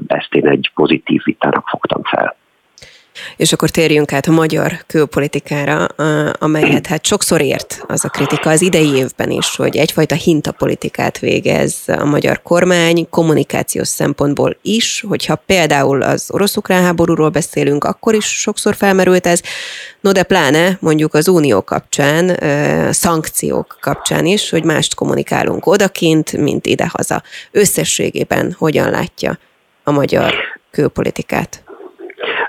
Ezt 0.08 0.34
én 0.34 0.48
egy 0.48 0.72
pozitív 0.74 1.22
vitának 1.24 1.68
fogtam 1.68 2.04
fel. 2.04 2.36
És 3.38 3.54
akkor 3.54 3.70
térjünk 3.70 4.14
át 4.14 4.28
a 4.28 4.32
magyar 4.32 4.84
külpolitikára, 4.88 5.86
amelyet 6.32 6.88
hát 6.88 7.06
sokszor 7.06 7.42
ért 7.42 7.84
az 7.88 8.06
a 8.06 8.10
kritika 8.10 8.50
az 8.50 8.62
idei 8.62 8.96
évben 8.96 9.32
is, 9.32 9.56
hogy 9.56 9.78
egyfajta 9.78 10.16
hintapolitikát 10.16 11.20
végez 11.20 11.76
a 11.86 12.06
magyar 12.06 12.42
kormány, 12.42 13.10
kommunikációs 13.10 13.88
szempontból 13.88 14.58
is, 14.62 15.06
hogyha 15.08 15.36
például 15.36 16.02
az 16.02 16.26
orosz-ukrán 16.32 16.84
háborúról 16.84 17.30
beszélünk, 17.30 17.84
akkor 17.84 18.14
is 18.14 18.26
sokszor 18.26 18.76
felmerült 18.76 19.28
ez, 19.28 19.42
no 20.02 20.12
de 20.12 20.24
pláne 20.24 20.78
mondjuk 20.82 21.14
az 21.14 21.28
unió 21.28 21.62
kapcsán, 21.62 22.40
szankciók 22.94 23.78
kapcsán 23.82 24.26
is, 24.26 24.50
hogy 24.50 24.64
mást 24.64 24.96
kommunikálunk 24.96 25.66
odakint, 25.66 26.38
mint 26.38 26.66
idehaza. 26.66 27.24
Összességében 27.52 28.56
hogyan 28.58 28.90
látja 28.90 29.40
a 29.84 29.92
magyar 29.92 30.34
külpolitikát? 30.72 31.67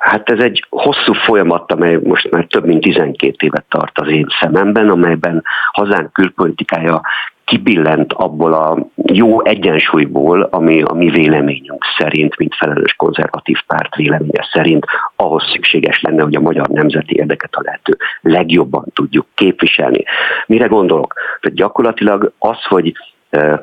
Hát 0.09 0.31
ez 0.31 0.41
egy 0.41 0.65
hosszú 0.69 1.12
folyamat, 1.12 1.73
amely 1.73 1.99
most 2.03 2.31
már 2.31 2.45
több 2.45 2.65
mint 2.67 2.81
12 2.83 3.35
évet 3.38 3.65
tart 3.69 3.99
az 3.99 4.11
én 4.11 4.27
szememben, 4.41 4.88
amelyben 4.88 5.43
hazánk 5.73 6.12
külpolitikája 6.12 7.00
kibillent 7.45 8.12
abból 8.12 8.53
a 8.53 8.79
jó 8.95 9.45
egyensúlyból, 9.45 10.43
ami 10.43 10.83
a 10.83 10.93
mi 10.93 11.11
véleményünk 11.11 11.85
szerint, 11.99 12.37
mint 12.37 12.55
felelős 12.55 12.93
konzervatív 12.93 13.59
párt 13.67 13.97
véleménye 13.97 14.49
szerint 14.53 14.87
ahhoz 15.17 15.50
szükséges 15.53 16.00
lenne, 16.00 16.23
hogy 16.23 16.37
a 16.37 16.41
magyar 16.41 16.69
nemzeti 16.69 17.17
érdeket 17.17 17.55
a 17.55 17.62
lehető 17.65 17.97
legjobban 18.21 18.85
tudjuk 18.95 19.27
képviselni. 19.35 20.05
Mire 20.47 20.67
gondolok? 20.67 21.15
Tehát 21.41 21.59
gyakorlatilag 21.59 22.33
az, 22.38 22.65
hogy 22.69 22.93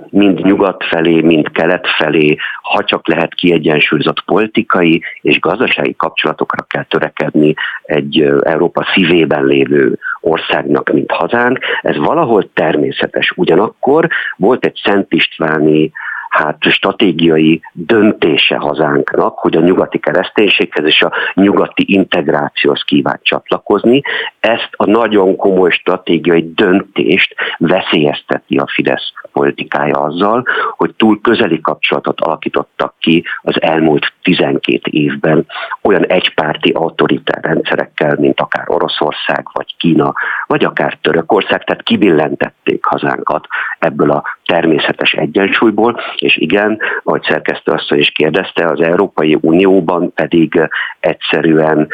mind 0.10 0.40
nyugat 0.40 0.84
felé, 0.84 1.22
mind 1.22 1.52
kelet 1.52 1.88
felé, 1.98 2.36
ha 2.62 2.84
csak 2.84 3.08
lehet 3.08 3.34
kiegyensúlyozott 3.34 4.24
politikai 4.24 5.02
és 5.22 5.40
gazdasági 5.40 5.96
kapcsolatokra 5.96 6.64
kell 6.64 6.84
törekedni 6.84 7.54
egy 7.84 8.22
Európa 8.42 8.86
szívében 8.94 9.46
lévő 9.46 10.00
országnak, 10.22 10.90
mint 10.90 11.12
hazánk. 11.12 11.60
Ez 11.82 11.98
valahol 11.98 12.50
természetes. 12.54 13.32
Ugyanakkor 13.36 14.08
volt 14.38 14.66
egy 14.66 14.80
Szent 14.84 15.14
Istváni 15.14 15.92
hát 16.36 16.58
stratégiai 16.70 17.62
döntése 17.72 18.56
hazánknak, 18.56 19.38
hogy 19.38 19.56
a 19.56 19.62
nyugati 19.62 20.00
kereszténységhez 20.00 20.86
és 20.86 21.02
a 21.02 21.12
nyugati 21.34 21.84
integrációhoz 21.88 22.84
kíván 22.84 23.20
csatlakozni. 23.22 24.02
Ezt 24.40 24.70
a 24.72 24.86
nagyon 24.86 25.36
komoly 25.36 25.70
stratégiai 25.70 26.54
döntést 26.54 27.36
veszélyezteti 27.58 28.58
a 28.58 28.68
Fidesz 28.68 29.14
politikája 29.32 29.96
azzal, 30.02 30.46
hogy 30.78 30.94
túl 30.96 31.22
közeli 31.22 31.62
kapcsolatot 31.62 32.22
alakítottak 32.22 32.94
ki 33.00 33.24
az 33.42 33.62
elmúlt 33.62 34.14
12 34.22 34.80
évben 34.84 35.46
olyan 35.82 36.06
egypárti 36.06 36.70
autoritár 36.70 37.44
rendszerekkel, 37.44 38.16
mint 38.20 38.40
akár 38.40 38.70
Oroszország, 38.70 39.46
vagy 39.54 39.76
Kína, 39.78 40.14
vagy 40.48 40.64
akár 40.64 40.98
Törökország, 41.02 41.64
tehát 41.64 41.84
kibillentették 41.84 42.86
hazánkat 42.86 43.48
ebből 43.80 44.12
a 44.12 44.24
természetes 44.46 45.14
egyensúlyból, 45.14 46.00
és 46.18 46.38
igen, 46.38 46.80
ahogy 47.04 47.24
szerkesztő 47.24 47.72
asszony 47.72 48.00
is 48.00 48.10
kérdezte, 48.10 48.66
az 48.68 48.82
Európai 48.82 49.38
Unióban 49.42 50.14
pedig 50.14 50.70
egyszerűen 51.00 51.88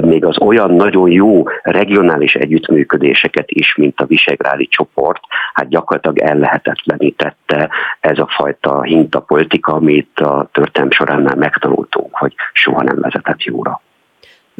még 0.00 0.24
az 0.24 0.40
olyan 0.40 0.70
nagyon 0.74 1.10
jó 1.10 1.42
regionális 1.62 2.34
együttműködéseket 2.34 3.50
is, 3.50 3.74
mint 3.74 4.00
a 4.00 4.06
Visegrádi 4.06 4.66
csoport, 4.66 5.20
hát 5.52 5.68
gyakorlatilag 5.68 6.18
ellehetetlenítette 6.18 7.70
ez 8.00 8.18
a 8.18 8.28
fajta 8.30 8.82
hintapolitika, 8.82 9.72
amit 9.72 10.20
a 10.20 10.48
történelm 10.52 10.90
során 10.90 11.22
már 11.22 11.36
megtanultunk, 11.36 12.16
hogy 12.16 12.34
soha 12.52 12.82
nem 12.82 13.00
vezetett 13.00 13.42
jóra. 13.42 13.80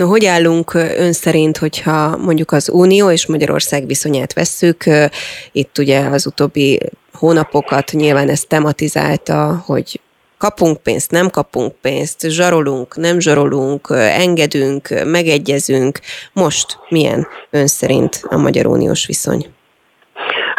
No, 0.02 0.08
hogy 0.08 0.24
állunk 0.24 0.74
ön 0.74 1.12
szerint, 1.12 1.56
hogyha 1.56 2.16
mondjuk 2.16 2.52
az 2.52 2.68
Unió 2.68 3.10
és 3.10 3.26
Magyarország 3.26 3.86
viszonyát 3.86 4.32
vesszük? 4.32 4.84
Itt 5.52 5.78
ugye 5.78 6.00
az 6.00 6.26
utóbbi 6.26 6.80
hónapokat 7.12 7.90
nyilván 7.92 8.28
ezt 8.28 8.48
tematizálta, 8.48 9.62
hogy 9.66 10.00
kapunk 10.38 10.82
pénzt, 10.82 11.10
nem 11.10 11.30
kapunk 11.30 11.74
pénzt, 11.80 12.26
zsarolunk, 12.28 12.96
nem 12.96 13.20
zsarolunk, 13.20 13.88
engedünk, 13.90 14.88
megegyezünk. 15.04 16.00
Most 16.32 16.78
milyen 16.88 17.26
ön 17.50 17.66
szerint 17.66 18.22
a 18.28 18.36
Magyar 18.36 18.66
Uniós 18.66 19.06
viszony? 19.06 19.46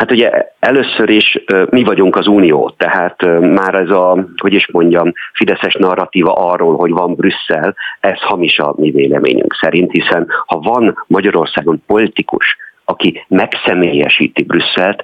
Hát 0.03 0.11
ugye 0.11 0.31
először 0.59 1.09
is 1.09 1.43
mi 1.69 1.83
vagyunk 1.83 2.15
az 2.15 2.27
Unió, 2.27 2.73
tehát 2.77 3.21
már 3.39 3.75
ez 3.75 3.89
a, 3.89 4.27
hogy 4.37 4.53
is 4.53 4.71
mondjam, 4.71 5.13
fideszes 5.33 5.73
narratíva 5.73 6.33
arról, 6.33 6.75
hogy 6.75 6.91
van 6.91 7.13
Brüsszel, 7.15 7.75
ez 7.99 8.19
hamis 8.19 8.59
a 8.59 8.73
mi 8.77 8.91
véleményünk 8.91 9.53
szerint, 9.61 9.91
hiszen 9.91 10.27
ha 10.45 10.59
van 10.59 11.03
Magyarországon 11.07 11.83
politikus, 11.87 12.57
aki 12.85 13.25
megszemélyesíti 13.27 14.43
Brüsszelt, 14.43 15.03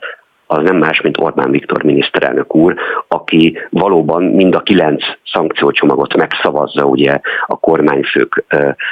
az 0.51 0.63
nem 0.63 0.77
más, 0.77 1.01
mint 1.01 1.17
Orbán 1.19 1.51
Viktor 1.51 1.83
miniszterelnök 1.83 2.55
úr, 2.55 2.75
aki 3.07 3.57
valóban 3.69 4.23
mind 4.23 4.55
a 4.55 4.59
kilenc 4.59 5.03
szankciócsomagot 5.31 6.15
megszavazza 6.15 6.85
ugye 6.85 7.19
a 7.45 7.59
kormányfők 7.59 8.45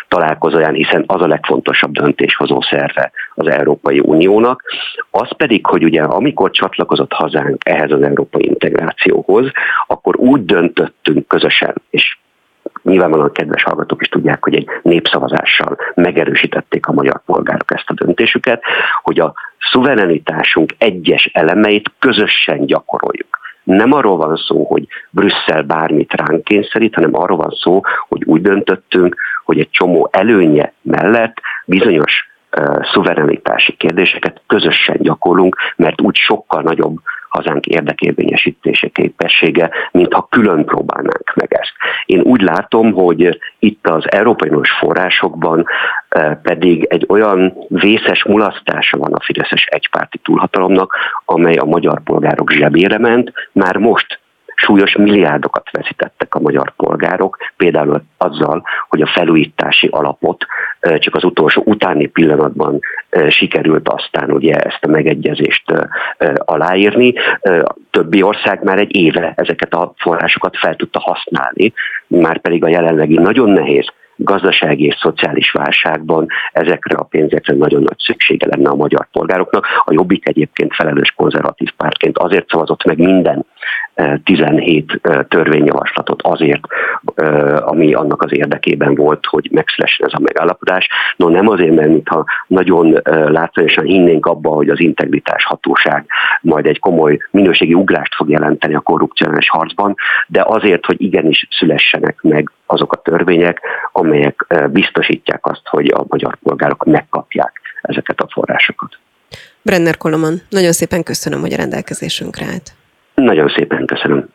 találkozóján, 0.07 0.73
hiszen 0.73 1.03
az 1.07 1.21
a 1.21 1.27
legfontosabb 1.27 1.91
döntéshozó 1.91 2.61
szerve 2.61 3.11
az 3.33 3.47
Európai 3.47 3.99
Uniónak. 3.99 4.63
Az 5.11 5.35
pedig, 5.37 5.65
hogy 5.65 5.83
ugye 5.83 6.01
amikor 6.01 6.51
csatlakozott 6.51 7.13
hazánk 7.13 7.61
ehhez 7.65 7.91
az 7.91 8.01
európai 8.01 8.45
integrációhoz, 8.45 9.51
akkor 9.87 10.15
úgy 10.17 10.45
döntöttünk 10.45 11.27
közösen, 11.27 11.73
és 11.89 12.17
nyilvánvalóan 12.83 13.31
kedves 13.31 13.63
hallgatók 13.63 14.01
is 14.01 14.07
tudják, 14.07 14.43
hogy 14.43 14.55
egy 14.55 14.67
népszavazással 14.81 15.77
megerősítették 15.95 16.87
a 16.87 16.93
magyar 16.93 17.21
polgárok 17.25 17.73
ezt 17.73 17.89
a 17.89 17.93
döntésüket, 17.93 18.61
hogy 19.03 19.19
a 19.19 19.33
szuverenitásunk 19.59 20.73
egyes 20.77 21.29
elemeit 21.33 21.91
közösen 21.99 22.65
gyakoroljuk. 22.65 23.37
Nem 23.63 23.91
arról 23.91 24.17
van 24.17 24.35
szó, 24.35 24.65
hogy 24.65 24.87
Brüsszel 25.09 25.61
bármit 25.61 26.13
ránk 26.13 26.43
kényszerít, 26.43 26.95
hanem 26.95 27.15
arról 27.15 27.37
van 27.37 27.51
szó, 27.51 27.81
hogy 28.07 28.23
úgy 28.25 28.41
döntöttünk, 28.41 29.15
hogy 29.45 29.59
egy 29.59 29.69
csomó 29.69 30.09
előnye 30.11 30.73
mellett 30.81 31.35
bizonyos 31.65 32.29
szuverenitási 32.93 33.75
kérdéseket 33.75 34.41
közösen 34.47 34.97
gyakorlunk, 34.99 35.55
mert 35.75 36.01
úgy 36.01 36.15
sokkal 36.15 36.61
nagyobb 36.61 36.97
hazánk 37.29 37.65
érdekérvényesítése 37.65 38.87
képessége, 38.87 39.69
mintha 39.91 40.27
külön 40.29 40.65
próbálnánk 40.65 41.33
meg 41.35 41.53
ezt. 41.53 41.73
Én 42.05 42.19
úgy 42.19 42.41
látom, 42.41 42.91
hogy 42.91 43.39
itt 43.59 43.87
az 43.87 44.11
Európai 44.11 44.49
forrásokban 44.79 45.65
pedig 46.41 46.83
egy 46.83 47.05
olyan 47.07 47.53
vészes 47.67 48.23
mulasztása 48.23 48.97
van 48.97 49.13
a 49.13 49.23
Fideszes 49.23 49.65
egypárti 49.65 50.17
túlhatalomnak, 50.17 50.95
amely 51.25 51.55
a 51.55 51.65
magyar 51.65 52.01
polgárok 52.03 52.51
zsebére 52.51 52.97
ment, 52.97 53.31
már 53.51 53.77
most 53.77 54.19
súlyos 54.59 54.95
milliárdokat 54.95 55.71
veszítettek 55.71 56.35
a 56.35 56.39
magyar 56.39 56.73
polgárok, 56.75 57.37
például 57.57 58.03
azzal, 58.17 58.63
hogy 58.89 59.01
a 59.01 59.11
felújítási 59.13 59.87
alapot 59.87 60.45
csak 60.79 61.15
az 61.15 61.23
utolsó 61.23 61.61
utáni 61.65 62.07
pillanatban 62.07 62.79
sikerült 63.29 63.89
aztán 63.89 64.31
ugye 64.31 64.55
ezt 64.55 64.83
a 64.83 64.87
megegyezést 64.87 65.73
aláírni. 66.37 67.13
Többi 67.91 68.21
ország 68.21 68.63
már 68.63 68.77
egy 68.77 68.95
éve 68.95 69.33
ezeket 69.35 69.73
a 69.73 69.93
forrásokat 69.97 70.57
fel 70.57 70.75
tudta 70.75 70.99
használni, 70.99 71.73
már 72.07 72.39
pedig 72.39 72.63
a 72.63 72.69
jelenlegi 72.69 73.17
nagyon 73.17 73.49
nehéz 73.49 73.87
gazdasági 74.17 74.85
és 74.85 74.95
szociális 74.99 75.51
válságban 75.51 76.27
ezekre 76.51 76.97
a 76.97 77.03
pénzekre 77.03 77.53
nagyon 77.53 77.81
nagy 77.81 77.99
szüksége 77.99 78.47
lenne 78.47 78.69
a 78.69 78.75
magyar 78.75 79.07
polgároknak. 79.11 79.65
A 79.85 79.93
Jobbik 79.93 80.27
egyébként 80.27 80.75
felelős 80.75 81.13
konzervatív 81.15 81.71
pártként 81.77 82.17
azért 82.17 82.49
szavazott 82.49 82.83
meg 82.83 82.97
minden 82.97 83.45
17 84.23 84.99
eh, 85.01 85.13
eh, 85.13 85.23
törvényjavaslatot 85.29 86.21
azért, 86.21 86.61
eh, 87.15 87.67
ami 87.67 87.93
annak 87.93 88.21
az 88.21 88.33
érdekében 88.33 88.95
volt, 88.95 89.25
hogy 89.25 89.49
megszülessen 89.51 90.05
ez 90.05 90.13
a 90.13 90.21
megállapodás. 90.21 90.87
No 91.15 91.29
nem 91.29 91.47
azért, 91.49 91.75
mert 91.75 91.87
mintha 91.87 92.25
nagyon 92.47 93.01
látványosan 93.03 93.83
hinnénk 93.83 94.25
abba, 94.25 94.49
hogy 94.49 94.69
az 94.69 94.79
integritás 94.79 95.45
hatóság 95.45 96.05
majd 96.41 96.65
egy 96.65 96.79
komoly 96.79 97.17
minőségi 97.31 97.73
ugrást 97.73 98.15
fog 98.15 98.29
jelenteni 98.29 98.75
a 98.75 98.79
korrupciós 98.79 99.49
harcban, 99.49 99.95
de 100.27 100.43
azért, 100.45 100.85
hogy 100.85 101.01
igenis 101.01 101.47
szülessenek 101.49 102.17
meg 102.21 102.51
azok 102.67 102.93
a 102.93 103.01
törvények, 103.01 103.61
amelyek 103.91 104.45
biztosítják 104.69 105.45
azt, 105.45 105.61
hogy 105.63 105.87
a 105.87 106.05
magyar 106.07 106.37
polgárok 106.43 106.85
megkapják 106.85 107.61
ezeket 107.81 108.19
a 108.19 108.27
forrásokat. 108.31 108.97
Brenner 109.61 109.97
Koloman, 109.97 110.41
nagyon 110.49 110.71
szépen 110.71 111.03
köszönöm, 111.03 111.39
hogy 111.39 111.53
a 111.53 111.57
rendelkezésünkre 111.57 112.45
állt. 112.45 112.71
Nagyon 113.15 113.49
szépen 113.55 113.85
köszönöm. 113.85 114.29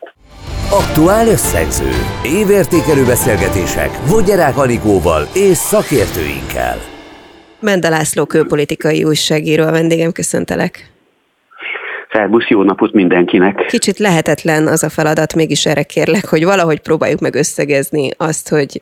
Aktuál 0.71 1.27
összegző. 1.27 1.89
Évértékelő 2.25 3.05
beszélgetések 3.05 3.89
Vogyerák 4.09 4.57
Anikóval 4.57 5.23
és 5.33 5.57
szakértőinkkel. 5.57 6.77
Mende 7.59 7.89
László 7.89 8.25
külpolitikai 8.25 9.03
újságíró 9.03 9.63
a 9.63 9.71
vendégem, 9.71 10.11
köszöntelek. 10.11 10.92
Szerbusz, 12.13 12.47
jó 12.47 12.63
napot 12.63 12.93
mindenkinek! 12.93 13.65
Kicsit 13.67 13.97
lehetetlen 13.97 14.67
az 14.67 14.83
a 14.83 14.89
feladat, 14.89 15.35
mégis 15.35 15.65
erre 15.65 15.83
kérlek, 15.83 16.25
hogy 16.25 16.43
valahogy 16.43 16.79
próbáljuk 16.79 17.19
meg 17.19 17.35
összegezni 17.35 18.09
azt, 18.17 18.49
hogy 18.49 18.81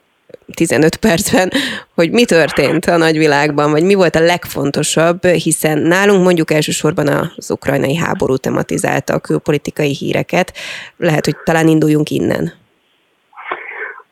15 0.53 0.95
percben, 0.95 1.49
hogy 1.95 2.11
mi 2.11 2.25
történt 2.25 2.85
a 2.85 2.97
nagyvilágban, 2.97 3.71
vagy 3.71 3.83
mi 3.83 3.93
volt 3.93 4.15
a 4.15 4.19
legfontosabb, 4.19 5.25
hiszen 5.25 5.77
nálunk 5.77 6.23
mondjuk 6.23 6.51
elsősorban 6.51 7.07
az 7.07 7.51
ukrajnai 7.51 7.95
háború 7.95 8.35
tematizálta 8.35 9.13
a 9.13 9.19
külpolitikai 9.19 9.93
híreket. 9.93 10.53
Lehet, 10.97 11.25
hogy 11.25 11.35
talán 11.43 11.67
induljunk 11.67 12.09
innen. 12.09 12.51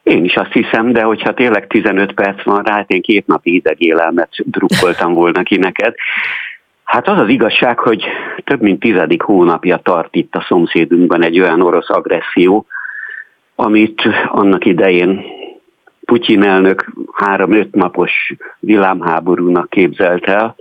Én 0.04 0.24
is 0.24 0.36
azt 0.36 0.52
hiszem, 0.52 0.92
de 0.92 1.02
hogyha 1.02 1.34
tényleg 1.34 1.68
15 1.68 2.14
perc 2.14 2.44
van 2.44 2.64
rá, 2.64 2.74
hát 2.74 2.90
én 2.90 3.02
két 3.02 3.28
napi 3.28 3.54
idegélelmet 3.54 4.30
drukkoltam 4.46 5.14
volna 5.14 5.44
ki 5.44 5.58
neked. 5.58 5.94
Hát 6.90 7.08
az 7.08 7.20
az 7.20 7.30
igazság, 7.30 7.80
hogy 7.80 8.04
több 8.44 8.62
mint 8.62 8.80
tizedik 8.80 9.22
hónapja 9.22 9.78
tart 9.78 10.16
itt 10.16 10.36
a 10.36 10.46
szomszédunkban 10.48 11.24
egy 11.24 11.40
olyan 11.40 11.62
orosz 11.62 11.90
agresszió, 11.90 12.66
amit 13.56 14.02
annak 14.28 14.66
idején 14.66 15.22
Putyin 16.06 16.44
elnök 16.44 16.92
három-öt 17.14 17.76
napos 17.76 18.12
villámháborúnak 18.60 19.70
képzelt 19.70 20.26
el, 20.26 20.56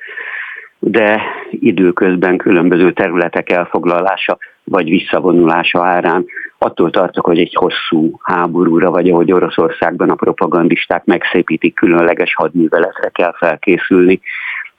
de 0.79 1.23
időközben 1.51 2.37
különböző 2.37 2.93
területek 2.93 3.51
elfoglalása 3.51 4.39
vagy 4.65 4.89
visszavonulása 4.89 5.85
árán 5.85 6.25
attól 6.59 6.91
tartok, 6.91 7.25
hogy 7.25 7.39
egy 7.39 7.55
hosszú 7.55 8.19
háborúra, 8.23 8.91
vagy 8.91 9.11
ahogy 9.11 9.33
Oroszországban 9.33 10.11
a 10.11 10.15
propagandisták 10.15 11.05
megszépítik, 11.05 11.75
különleges 11.75 12.35
hadműveletre 12.35 13.09
kell 13.09 13.35
felkészülni, 13.37 14.21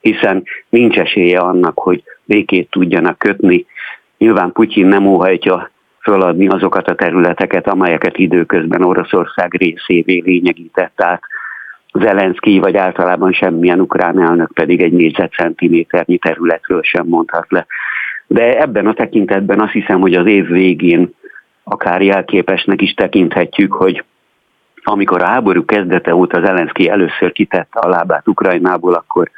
hiszen 0.01 0.43
nincs 0.69 0.97
esélye 0.97 1.39
annak, 1.39 1.79
hogy 1.79 2.03
békét 2.25 2.69
tudjanak 2.69 3.17
kötni. 3.17 3.65
Nyilván 4.17 4.51
Putyin 4.51 4.87
nem 4.87 5.05
óhajtja 5.05 5.69
föladni 6.01 6.47
azokat 6.47 6.87
a 6.87 6.95
területeket, 6.95 7.67
amelyeket 7.67 8.17
időközben 8.17 8.83
Oroszország 8.83 9.53
részévé 9.53 10.21
lényegített 10.25 11.01
át. 11.01 11.21
Zelenszky 11.93 12.59
vagy 12.59 12.75
általában 12.75 13.31
semmilyen 13.31 13.79
ukrán 13.79 14.21
elnök 14.21 14.51
pedig 14.53 14.81
egy 14.81 14.91
négyzetcentiméternyi 14.91 16.17
területről 16.17 16.81
sem 16.83 17.05
mondhat 17.07 17.45
le. 17.49 17.65
De 18.27 18.59
ebben 18.59 18.87
a 18.87 18.93
tekintetben 18.93 19.59
azt 19.59 19.71
hiszem, 19.71 19.99
hogy 19.99 20.13
az 20.13 20.25
év 20.25 20.47
végén 20.47 21.13
akár 21.63 22.01
jelképesnek 22.01 22.81
is 22.81 22.93
tekinthetjük, 22.93 23.73
hogy 23.73 24.03
amikor 24.83 25.21
a 25.21 25.27
háború 25.27 25.65
kezdete 25.65 26.15
óta 26.15 26.41
Zelenszky 26.45 26.89
először 26.89 27.31
kitette 27.31 27.79
a 27.79 27.87
lábát 27.87 28.27
Ukrajnából, 28.27 28.93
akkor 28.93 29.29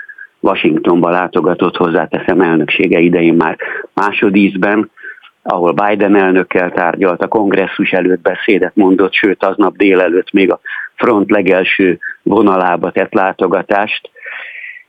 Washingtonba 0.41 1.09
látogatott 1.09 1.75
hozzáteszem 1.75 2.41
elnöksége 2.41 2.99
idején 2.99 3.33
már 3.33 3.57
másodízben, 3.93 4.91
ahol 5.43 5.71
Biden 5.71 6.15
elnökkel 6.15 6.71
tárgyalt, 6.71 7.21
a 7.21 7.27
kongresszus 7.27 7.91
előtt 7.91 8.21
beszédet 8.21 8.75
mondott, 8.75 9.13
sőt 9.13 9.43
aznap 9.43 9.77
délelőtt 9.77 10.31
még 10.31 10.51
a 10.51 10.59
front 10.95 11.31
legelső 11.31 11.99
vonalába 12.23 12.91
tett 12.91 13.13
látogatást, 13.13 14.09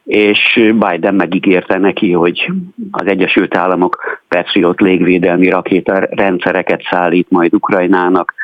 és 0.05 0.73
Biden 0.75 1.15
megígérte 1.15 1.79
neki, 1.79 2.13
hogy 2.13 2.53
az 2.91 3.07
Egyesült 3.07 3.57
Államok 3.57 4.21
Patriot 4.29 4.81
légvédelmi 4.81 5.49
rakéta 5.49 5.99
rendszereket 6.11 6.83
szállít 6.91 7.31
majd 7.31 7.55
Ukrajnának, 7.55 8.35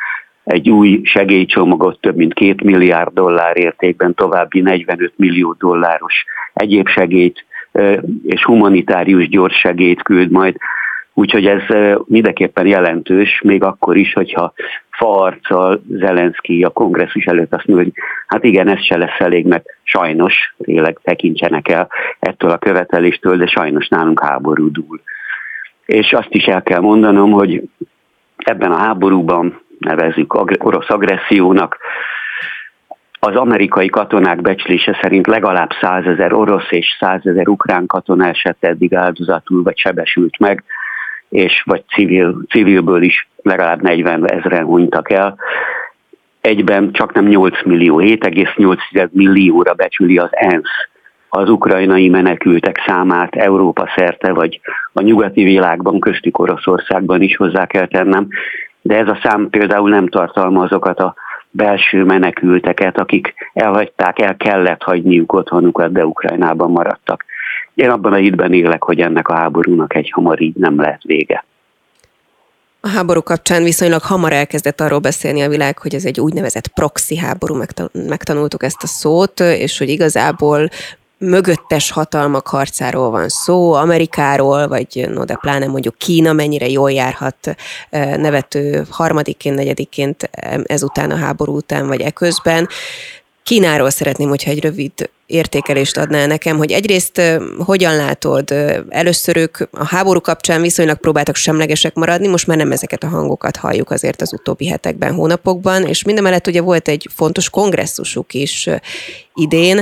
egy 0.49 0.69
új 0.69 1.01
segélycsomagot 1.03 2.01
több 2.01 2.15
mint 2.15 2.33
két 2.33 2.63
milliárd 2.63 3.13
dollár 3.13 3.57
értékben, 3.57 4.13
további 4.13 4.61
45 4.61 5.13
millió 5.15 5.55
dolláros 5.59 6.25
egyéb 6.53 6.87
segélyt 6.87 7.45
és 8.25 8.43
humanitárius 8.43 9.29
gyors 9.29 9.59
segélyt 9.59 10.01
küld 10.01 10.31
majd 10.31 10.55
Úgyhogy 11.13 11.45
ez 11.45 11.61
mindenképpen 12.05 12.65
jelentős, 12.65 13.41
még 13.43 13.63
akkor 13.63 13.97
is, 13.97 14.13
hogyha 14.13 14.53
faarccal 14.89 15.81
Zelenszky 15.89 16.63
a 16.63 16.69
kongresszus 16.69 17.25
előtt 17.25 17.53
azt 17.53 17.67
mondja, 17.67 17.85
hogy 17.85 18.03
hát 18.27 18.43
igen, 18.43 18.67
ez 18.67 18.85
se 18.85 18.97
lesz 18.97 19.19
elég, 19.19 19.45
mert 19.45 19.65
sajnos, 19.83 20.55
tényleg 20.57 20.99
tekintsenek 21.03 21.67
el 21.67 21.89
ettől 22.19 22.49
a 22.49 22.57
követeléstől, 22.57 23.37
de 23.37 23.47
sajnos 23.47 23.87
nálunk 23.87 24.23
háború 24.23 24.71
dúl. 24.71 25.01
És 25.85 26.13
azt 26.13 26.33
is 26.33 26.45
el 26.45 26.63
kell 26.63 26.79
mondanom, 26.79 27.31
hogy 27.31 27.61
ebben 28.37 28.71
a 28.71 28.77
háborúban 28.77 29.61
nevezzük 29.79 30.33
orosz 30.65 30.89
agressziónak, 30.89 31.77
az 33.19 33.35
amerikai 33.35 33.87
katonák 33.87 34.41
becslése 34.41 34.97
szerint 35.01 35.27
legalább 35.27 35.69
100 35.81 36.05
ezer 36.05 36.33
orosz 36.33 36.67
és 36.69 36.97
100 36.99 37.21
ezer 37.23 37.47
ukrán 37.47 37.85
katona 37.85 38.27
esett 38.27 38.63
eddig 38.63 38.95
áldozatul 38.95 39.63
vagy 39.63 39.77
sebesült 39.77 40.39
meg 40.39 40.63
és 41.29 41.63
vagy 41.65 41.83
civil, 41.87 42.41
civilből 42.49 43.01
is 43.01 43.29
legalább 43.41 43.81
40 43.81 44.31
ezeren 44.31 44.63
hunytak 44.63 45.11
el. 45.11 45.37
Egyben 46.41 46.91
csak 46.91 47.13
nem 47.13 47.25
8 47.25 47.65
millió, 47.65 47.99
7,8 47.99 49.09
millióra 49.11 49.73
becsüli 49.73 50.17
az 50.17 50.29
ENSZ. 50.31 50.87
Az 51.29 51.49
ukrajnai 51.49 52.09
menekültek 52.09 52.83
számát 52.85 53.35
Európa 53.35 53.91
szerte, 53.95 54.33
vagy 54.33 54.59
a 54.93 55.01
nyugati 55.01 55.43
világban, 55.43 55.99
köztük 55.99 56.39
Oroszországban 56.39 57.21
is 57.21 57.35
hozzá 57.35 57.65
kell 57.65 57.87
tennem, 57.87 58.27
de 58.81 58.97
ez 58.97 59.07
a 59.07 59.19
szám 59.23 59.49
például 59.49 59.89
nem 59.89 60.07
tartalma 60.07 60.63
azokat 60.63 60.99
a 60.99 61.15
belső 61.51 62.03
menekülteket, 62.03 62.97
akik 62.97 63.33
elhagyták, 63.53 64.19
el 64.19 64.37
kellett 64.37 64.83
hagyniuk 64.83 65.33
otthonukat, 65.33 65.91
de 65.91 66.05
Ukrajnában 66.05 66.71
maradtak. 66.71 67.25
Én 67.73 67.89
abban 67.89 68.13
a 68.13 68.15
hitben 68.15 68.53
élek, 68.53 68.83
hogy 68.83 68.99
ennek 68.99 69.27
a 69.27 69.35
háborúnak 69.35 69.95
egy 69.95 70.11
hamar 70.11 70.41
így 70.41 70.55
nem 70.55 70.79
lehet 70.79 71.03
vége. 71.03 71.43
A 72.81 72.87
háború 72.87 73.21
kapcsán 73.21 73.63
viszonylag 73.63 74.01
hamar 74.01 74.33
elkezdett 74.33 74.81
arról 74.81 74.99
beszélni 74.99 75.41
a 75.41 75.49
világ, 75.49 75.77
hogy 75.77 75.95
ez 75.95 76.05
egy 76.05 76.19
úgynevezett 76.19 76.67
proxy 76.67 77.17
háború, 77.17 77.61
megtanultuk 77.93 78.63
ezt 78.63 78.83
a 78.83 78.87
szót, 78.87 79.39
és 79.39 79.77
hogy 79.77 79.89
igazából 79.89 80.69
mögöttes 81.19 81.91
hatalmak 81.91 82.47
harcáról 82.47 83.09
van 83.09 83.29
szó, 83.29 83.73
Amerikáról, 83.73 84.67
vagy 84.67 85.07
no 85.09 85.25
de 85.25 85.35
pláne 85.35 85.67
mondjuk 85.67 85.97
Kína 85.97 86.33
mennyire 86.33 86.69
jól 86.69 86.91
járhat 86.91 87.55
nevető 88.17 88.85
harmadiként, 88.89 89.55
negyediként 89.55 90.29
ezután 90.63 91.11
a 91.11 91.15
háború 91.15 91.55
után, 91.55 91.87
vagy 91.87 92.01
eközben. 92.01 92.67
Kínáról 93.49 93.89
szeretném, 93.89 94.29
hogyha 94.29 94.51
egy 94.51 94.61
rövid 94.61 94.91
értékelést 95.25 95.97
adnál 95.97 96.27
nekem, 96.27 96.57
hogy 96.57 96.71
egyrészt 96.71 97.21
hogyan 97.65 97.95
látod, 97.95 98.51
először 98.89 99.37
ők 99.37 99.57
a 99.71 99.85
háború 99.85 100.19
kapcsán 100.21 100.61
viszonylag 100.61 100.97
próbáltak 100.97 101.35
semlegesek 101.35 101.93
maradni, 101.95 102.27
most 102.27 102.47
már 102.47 102.57
nem 102.57 102.71
ezeket 102.71 103.03
a 103.03 103.07
hangokat 103.07 103.55
halljuk 103.57 103.89
azért 103.89 104.21
az 104.21 104.33
utóbbi 104.33 104.67
hetekben, 104.67 105.13
hónapokban, 105.13 105.83
és 105.83 106.03
mindemellett 106.03 106.47
ugye 106.47 106.61
volt 106.61 106.87
egy 106.87 107.07
fontos 107.15 107.49
kongresszusuk 107.49 108.33
is 108.33 108.69
idén, 109.33 109.81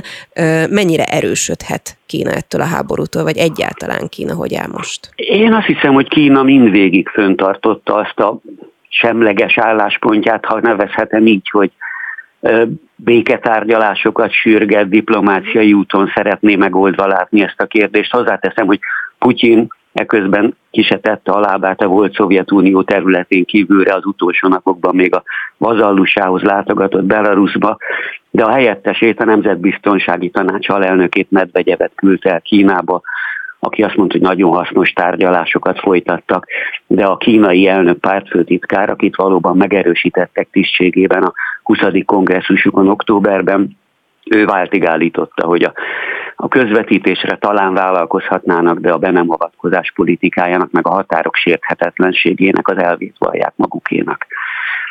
mennyire 0.69 1.03
erősödhet 1.03 1.97
Kína 2.05 2.31
ettől 2.31 2.61
a 2.61 2.65
háborútól, 2.65 3.23
vagy 3.23 3.37
egyáltalán 3.37 4.07
Kína 4.09 4.33
hogy 4.33 4.55
áll 4.55 4.69
most? 4.71 5.09
Én 5.15 5.53
azt 5.53 5.65
hiszem, 5.65 5.93
hogy 5.93 6.07
Kína 6.07 6.43
mindvégig 6.43 7.07
föntartotta 7.07 7.93
azt 7.93 8.19
a 8.19 8.39
semleges 8.89 9.57
álláspontját, 9.57 10.45
ha 10.45 10.59
nevezhetem 10.59 11.25
így, 11.25 11.49
hogy 11.49 11.71
béketárgyalásokat 12.95 14.31
sürget, 14.31 14.89
diplomáciai 14.89 15.73
úton 15.73 16.11
szeretné 16.15 16.55
megoldva 16.55 17.07
látni 17.07 17.41
ezt 17.41 17.61
a 17.61 17.65
kérdést. 17.65 18.11
Hozzáteszem, 18.11 18.65
hogy 18.65 18.79
Putyin 19.19 19.67
eközben 19.93 20.55
kisetette 20.71 21.31
a 21.31 21.39
lábát 21.39 21.81
a 21.81 21.87
volt 21.87 22.13
Szovjetunió 22.13 22.83
területén 22.83 23.45
kívülre 23.45 23.93
az 23.93 24.05
utolsó 24.05 24.47
napokban 24.47 24.95
még 24.95 25.15
a 25.15 25.23
vazallusához 25.57 26.41
látogatott 26.41 27.03
Belarusba, 27.03 27.77
de 28.29 28.43
a 28.43 28.51
helyettesét 28.51 29.19
a 29.19 29.25
Nemzetbiztonsági 29.25 30.29
Tanács 30.29 30.69
alelnökét 30.69 31.31
Medvegyevet 31.31 31.91
küldte 31.95 32.31
el 32.31 32.41
Kínába, 32.41 33.01
aki 33.59 33.83
azt 33.83 33.95
mondta, 33.95 34.17
hogy 34.17 34.27
nagyon 34.27 34.51
hasznos 34.51 34.89
tárgyalásokat 34.89 35.79
folytattak, 35.79 36.47
de 36.87 37.05
a 37.05 37.17
kínai 37.17 37.67
elnök 37.67 37.99
pártfőtitkár, 37.99 38.89
akit 38.89 39.15
valóban 39.15 39.57
megerősítettek 39.57 40.47
tisztségében 40.51 41.23
a 41.23 41.33
20. 41.63 41.79
kongresszusukon 42.05 42.87
októberben, 42.87 43.77
ő 44.29 44.45
váltig 44.45 44.85
állította, 44.85 45.45
hogy 45.45 45.63
a, 45.63 45.73
a 46.35 46.47
közvetítésre 46.47 47.37
talán 47.37 47.73
vállalkozhatnának, 47.73 48.79
de 48.79 48.91
a 48.91 48.97
be 48.97 49.11
nem 49.11 49.29
avatkozás 49.29 49.91
politikájának, 49.95 50.71
meg 50.71 50.87
a 50.87 50.93
határok 50.93 51.35
sérthetetlenségének 51.35 52.67
az 52.67 52.77
elvét 52.77 53.15
vallják 53.17 53.53
magukénak. 53.55 54.25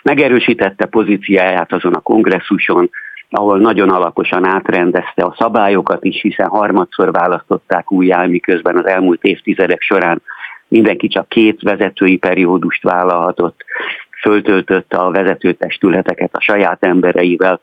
Megerősítette 0.03 0.87
pozíciáját 0.87 1.73
azon 1.73 1.95
a 1.95 2.01
kongresszuson, 2.01 2.91
ahol 3.37 3.59
nagyon 3.59 3.91
alakosan 3.91 4.45
átrendezte 4.45 5.25
a 5.25 5.35
szabályokat 5.39 6.05
is, 6.05 6.21
hiszen 6.21 6.49
harmadszor 6.49 7.13
választották 7.13 7.93
újjá, 7.93 8.25
miközben 8.25 8.77
az 8.77 8.87
elmúlt 8.87 9.23
évtizedek 9.23 9.81
során 9.81 10.23
mindenki 10.69 11.09
csak 11.09 11.29
két 11.29 11.63
vezetői 11.63 12.17
periódust 12.17 12.83
vállalhatott, 12.83 13.65
föltöltötte 14.21 14.97
a 14.97 15.11
vezetőtestületeket 15.11 16.31
a 16.33 16.41
saját 16.41 16.85
embereivel, 16.85 17.61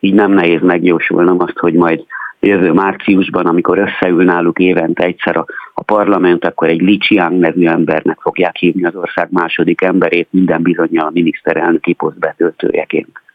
így 0.00 0.14
nem 0.14 0.32
nehéz 0.32 0.60
megjósolnom 0.60 1.40
azt, 1.40 1.58
hogy 1.58 1.74
majd 1.74 2.04
jövő 2.40 2.72
márciusban, 2.72 3.46
amikor 3.46 3.78
összeül 3.78 4.24
náluk 4.24 4.58
évente 4.58 5.04
egyszer 5.04 5.36
a, 5.36 5.44
a 5.74 5.82
parlament, 5.82 6.44
akkor 6.44 6.68
egy 6.68 6.80
Li 6.80 6.98
Qiang 6.98 7.38
nevű 7.38 7.66
embernek 7.66 8.18
fogják 8.20 8.56
hívni 8.56 8.84
az 8.84 8.94
ország 8.94 9.28
második 9.30 9.82
emberét, 9.82 10.28
minden 10.30 10.62
bizonyal 10.62 11.06
a 11.06 11.10
miniszterelnöki 11.12 11.92
poszt 11.92 12.18
betöltőjeként. 12.18 13.27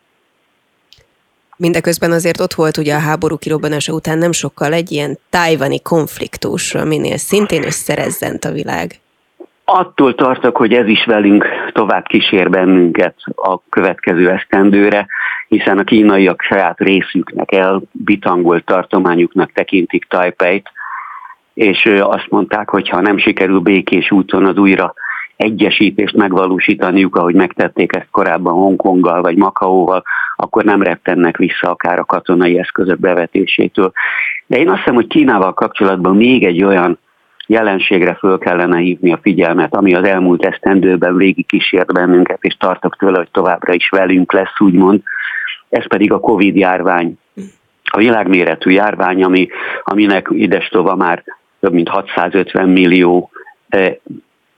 Mindeközben 1.57 2.11
azért 2.11 2.39
ott 2.39 2.53
volt 2.53 2.77
ugye 2.77 2.95
a 2.95 2.99
háború 2.99 3.37
kirobbanása 3.37 3.93
után 3.93 4.17
nem 4.17 4.31
sokkal 4.31 4.73
egy 4.73 4.91
ilyen 4.91 5.17
tájvani 5.29 5.81
konfliktus, 5.81 6.75
aminél 6.75 7.17
szintén 7.17 7.63
összerezzent 7.63 8.45
a 8.45 8.51
világ. 8.51 8.91
Attól 9.65 10.15
tartok, 10.15 10.57
hogy 10.57 10.73
ez 10.73 10.87
is 10.87 11.05
velünk 11.05 11.45
tovább 11.71 12.05
kísér 12.05 12.49
bennünket 12.49 13.15
a 13.35 13.59
következő 13.69 14.29
esztendőre, 14.29 15.07
hiszen 15.47 15.77
a 15.77 15.83
kínaiak 15.83 16.41
saját 16.41 16.79
részüknek 16.79 17.51
elbitangolt 17.51 18.65
tartományuknak 18.65 19.51
tekintik 19.51 20.05
Taipei-t, 20.05 20.71
és 21.53 21.85
azt 21.99 22.27
mondták, 22.29 22.69
hogy 22.69 22.89
ha 22.89 23.01
nem 23.01 23.17
sikerül 23.17 23.59
békés 23.59 24.11
úton 24.11 24.45
az 24.45 24.57
újra 24.57 24.93
egyesítést 25.43 26.15
megvalósítaniuk, 26.15 27.15
ahogy 27.15 27.35
megtették 27.35 27.95
ezt 27.95 28.07
korábban 28.11 28.53
Hongkonggal 28.53 29.21
vagy 29.21 29.37
Makaóval, 29.37 30.03
akkor 30.35 30.63
nem 30.63 30.81
rettennek 30.81 31.37
vissza 31.37 31.69
akár 31.69 31.99
a 31.99 32.05
katonai 32.05 32.59
eszközök 32.59 32.99
bevetésétől. 32.99 33.91
De 34.45 34.57
én 34.57 34.69
azt 34.69 34.77
hiszem, 34.77 34.95
hogy 34.95 35.07
Kínával 35.07 35.53
kapcsolatban 35.53 36.15
még 36.15 36.43
egy 36.43 36.63
olyan 36.63 36.99
jelenségre 37.47 38.13
föl 38.13 38.37
kellene 38.37 38.77
hívni 38.77 39.11
a 39.11 39.19
figyelmet, 39.21 39.75
ami 39.75 39.95
az 39.95 40.03
elmúlt 40.03 40.45
esztendőben 40.45 41.17
végig 41.17 41.45
kísért 41.45 41.93
bennünket, 41.93 42.37
és 42.41 42.55
tartok 42.59 42.97
tőle, 42.97 43.17
hogy 43.17 43.31
továbbra 43.31 43.73
is 43.73 43.89
velünk 43.89 44.33
lesz, 44.33 44.59
úgymond. 44.59 45.01
Ez 45.69 45.87
pedig 45.87 46.11
a 46.11 46.19
Covid 46.19 46.55
járvány. 46.55 47.17
A 47.83 47.97
világméretű 47.97 48.71
járvány, 48.71 49.23
ami, 49.23 49.47
aminek 49.83 50.27
idestova 50.31 50.95
már 50.95 51.23
több 51.59 51.73
mint 51.73 51.89
650 51.89 52.69
millió 52.69 53.29
eh, 53.69 53.95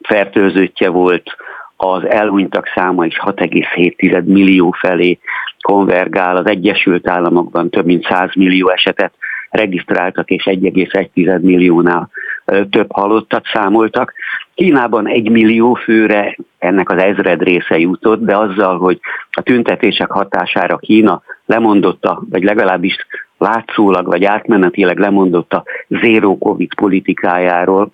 fertőzöttje 0.08 0.90
volt, 0.90 1.36
az 1.78 2.08
elhunytak 2.08 2.72
száma 2.76 3.06
is 3.06 3.20
6,7 3.24 4.24
millió 4.24 4.72
felé 4.72 5.20
konvergál, 5.62 6.36
az 6.36 6.46
Egyesült 6.46 7.10
Államokban 7.10 7.70
több 7.70 7.86
mint 7.86 8.06
100 8.06 8.30
millió 8.36 8.70
esetet 8.70 9.14
regisztráltak, 9.50 10.30
és 10.30 10.44
1,1 10.44 11.42
milliónál 11.42 12.10
több 12.46 12.92
halottat 12.92 13.46
számoltak. 13.54 14.14
Kínában 14.56 15.08
egy 15.08 15.30
millió 15.30 15.74
főre 15.74 16.38
ennek 16.58 16.90
az 16.90 17.02
ezred 17.02 17.42
része 17.42 17.80
jutott, 17.80 18.24
de 18.24 18.38
azzal, 18.38 18.78
hogy 18.78 19.00
a 19.32 19.42
tüntetések 19.42 20.12
hatására 20.12 20.78
Kína 20.78 21.22
lemondotta, 21.46 22.22
vagy 22.30 22.44
legalábbis 22.44 22.96
látszólag, 23.38 24.06
vagy 24.06 24.24
átmenetileg 24.24 25.00
lemondotta 25.00 25.64
zéró 25.88 26.38
Covid 26.38 26.76
politikájáról, 26.76 27.92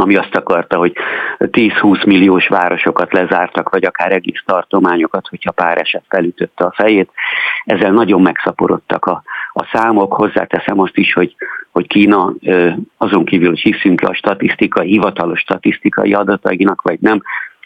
ami 0.00 0.16
azt 0.16 0.34
akarta, 0.34 0.76
hogy 0.76 0.92
10-20 1.38 2.06
milliós 2.06 2.48
városokat 2.48 3.12
lezártak, 3.12 3.68
vagy 3.68 3.84
akár 3.84 4.12
egész 4.12 4.42
tartományokat, 4.44 5.28
hogyha 5.28 5.50
pár 5.50 5.78
eset 5.78 6.04
felütötte 6.08 6.64
a 6.64 6.72
fejét. 6.76 7.10
Ezzel 7.64 7.92
nagyon 7.92 8.22
megszaporodtak 8.22 9.04
a, 9.04 9.22
a 9.52 9.68
számok. 9.72 10.12
Hozzáteszem 10.12 10.80
azt 10.80 10.96
is, 10.96 11.12
hogy, 11.12 11.34
hogy 11.70 11.86
Kína 11.86 12.32
azon 12.96 13.24
kívül, 13.24 13.48
hogy 13.48 13.60
hiszünk 13.60 14.00
a 14.00 14.14
statisztikai, 14.14 14.88
hivatalos 14.88 15.40
statisztikai 15.40 16.14
adatainak, 16.14 16.82
vagy 16.82 16.98
nem, 17.00 17.22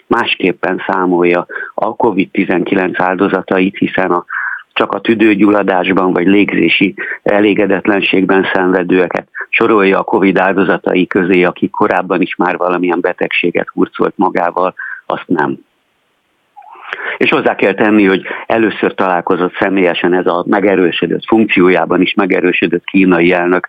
másképpen 0.06 0.82
számolja 0.86 1.46
a 1.74 1.96
COVID-19 1.96 2.94
áldozatait, 2.96 3.76
hiszen 3.76 4.10
a 4.10 4.24
csak 4.72 4.92
a 4.92 5.00
tüdőgyulladásban 5.00 6.12
vagy 6.12 6.26
légzési 6.26 6.94
elégedetlenségben 7.22 8.46
szenvedőeket 8.52 9.28
sorolja 9.48 9.98
a 9.98 10.04
Covid 10.04 10.38
áldozatai 10.38 11.06
közé, 11.06 11.42
akik 11.42 11.70
korábban 11.70 12.20
is 12.20 12.37
már 12.37 12.56
valamilyen 12.56 13.00
betegséget 13.00 13.68
hurcolt 13.68 14.14
magával, 14.16 14.74
azt 15.06 15.26
nem. 15.26 15.58
És 17.16 17.30
hozzá 17.30 17.54
kell 17.54 17.74
tenni, 17.74 18.04
hogy 18.04 18.22
először 18.46 18.94
találkozott 18.94 19.56
személyesen 19.58 20.14
ez 20.14 20.26
a 20.26 20.44
megerősödött 20.46 21.26
funkciójában 21.26 22.00
is 22.00 22.14
megerősödött 22.14 22.85
kínai 22.85 23.32
elnök 23.32 23.68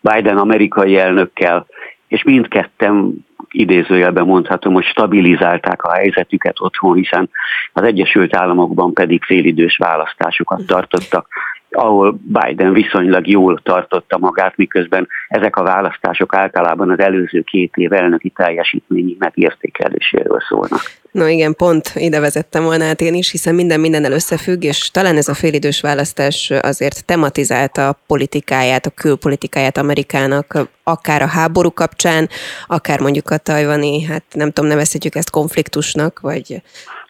Biden 0.00 0.38
amerikai 0.38 0.98
elnökkel, 0.98 1.66
és 2.08 2.22
mindketten 2.22 3.24
idézőjelben 3.50 4.26
mondhatom, 4.26 4.72
hogy 4.72 4.84
stabilizálták 4.84 5.82
a 5.82 5.92
helyzetüket 5.92 6.60
otthon, 6.60 6.94
hiszen 6.96 7.30
az 7.72 7.82
Egyesült 7.82 8.36
Államokban 8.36 8.92
pedig 8.92 9.24
félidős 9.24 9.76
választásokat 9.76 10.66
tartottak 10.66 11.28
ahol 11.76 12.18
Biden 12.22 12.72
viszonylag 12.72 13.26
jól 13.26 13.60
tartotta 13.62 14.18
magát, 14.18 14.56
miközben 14.56 15.08
ezek 15.28 15.56
a 15.56 15.62
választások 15.62 16.34
általában 16.34 16.90
az 16.90 16.98
előző 16.98 17.42
két 17.42 17.76
év 17.76 17.92
elnöki 17.92 18.30
teljesítményi 18.30 19.16
megértékeléséről 19.18 20.40
szólnak. 20.48 20.80
No 21.14 21.26
igen, 21.26 21.54
pont 21.54 21.92
ide 21.94 22.20
vezettem 22.20 22.64
volna 22.64 22.84
át 22.84 23.00
én 23.00 23.14
is, 23.14 23.30
hiszen 23.30 23.54
minden 23.54 23.80
mindennel 23.80 24.12
összefügg, 24.12 24.62
és 24.62 24.90
talán 24.90 25.16
ez 25.16 25.28
a 25.28 25.34
félidős 25.34 25.80
választás 25.80 26.50
azért 26.60 27.04
tematizálta 27.04 27.88
a 27.88 27.98
politikáját, 28.06 28.86
a 28.86 28.90
külpolitikáját 28.90 29.76
Amerikának, 29.76 30.68
akár 30.82 31.22
a 31.22 31.26
háború 31.26 31.70
kapcsán, 31.70 32.28
akár 32.66 33.00
mondjuk 33.00 33.30
a 33.30 33.36
tajvani, 33.36 34.02
hát 34.02 34.24
nem 34.32 34.50
tudom, 34.50 34.70
nevezhetjük 34.70 35.14
ezt 35.14 35.30
konfliktusnak, 35.30 36.20
vagy 36.20 36.62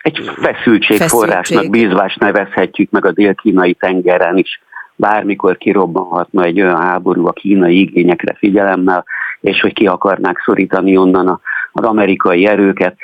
egy 0.05 0.31
feszültségforrásnak 0.37 1.71
bízvás 1.71 2.17
nevezhetjük 2.17 2.91
meg 2.91 3.05
a 3.05 3.13
dél-kínai 3.13 3.75
tengeren 3.75 4.37
is. 4.37 4.63
Bármikor 4.97 5.57
kirobbanhatna 5.57 6.43
egy 6.43 6.61
olyan 6.61 6.81
háború 6.81 7.27
a 7.27 7.33
kínai 7.33 7.81
igényekre 7.81 8.35
figyelemmel, 8.39 9.05
és 9.41 9.61
hogy 9.61 9.73
ki 9.73 9.87
akarnák 9.87 10.43
szorítani 10.45 10.97
onnan 10.97 11.41
az 11.73 11.85
amerikai 11.85 12.47
erőket. 12.47 12.97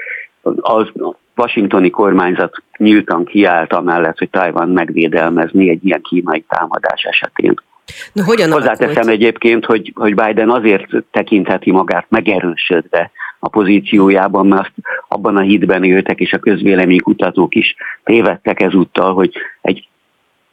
Az 0.61 0.87
washingtoni 1.37 1.91
kormányzat 1.91 2.63
nyíltan 2.77 3.25
kiállt 3.25 3.73
amellett, 3.73 4.19
hogy 4.19 4.31
Tajvan 4.31 4.69
megvédelmezni 4.69 5.69
egy 5.71 5.87
ilyen 5.87 6.03
kínai 6.03 6.45
támadás 6.49 7.03
esetén. 7.03 7.55
Na, 8.13 8.25
hogyan 8.25 8.53
Hozzáteszem 8.53 9.09
egyébként, 9.09 9.65
hogy, 9.65 9.93
hogy 9.95 10.15
Biden 10.15 10.51
azért 10.51 10.87
tekintheti 11.11 11.71
magát 11.71 12.07
megerősödve 12.09 13.11
a 13.41 13.49
pozíciójában, 13.49 14.47
mert 14.47 14.73
abban 15.09 15.37
a 15.37 15.41
hitben 15.41 15.85
éltek, 15.85 16.21
és 16.21 16.33
a 16.33 16.39
közvéleménykutatók 16.39 17.55
is 17.55 17.75
tévedtek 18.05 18.61
ezúttal, 18.61 19.15
hogy 19.15 19.33
egy 19.61 19.89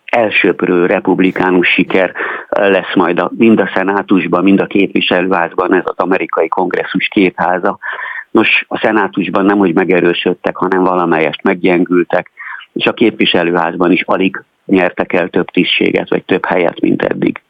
elsőprő 0.06 0.86
republikánus 0.86 1.68
siker 1.68 2.14
lesz 2.50 2.96
majd 2.96 3.20
a, 3.20 3.32
mind 3.38 3.60
a 3.60 3.72
szenátusban, 3.74 4.44
mind 4.44 4.60
a 4.60 4.66
képviselőházban, 4.66 5.74
ez 5.74 5.84
az 5.86 5.98
amerikai 5.98 6.48
kongresszus 6.48 7.08
két 7.08 7.34
háza. 7.36 7.78
Nos, 8.32 8.66
a 8.68 8.78
szenátusban 8.78 9.46
nem, 9.46 9.58
hogy 9.58 9.74
megerősödtek, 9.74 10.56
hanem 10.56 10.84
valamelyest 10.84 11.44
meggyengültek, 11.44 12.32
és 12.74 12.86
a 12.86 12.94
képviselőházban 12.94 13.92
is 13.92 14.02
alig 14.02 14.44
nyertek 14.66 15.14
el 15.14 15.30
több 15.30 15.50
tisztséget, 15.50 16.10
vagy 16.10 16.24
több 16.24 16.46
helyet, 16.46 16.80
mint 16.80 17.02
eddig. 17.02 17.42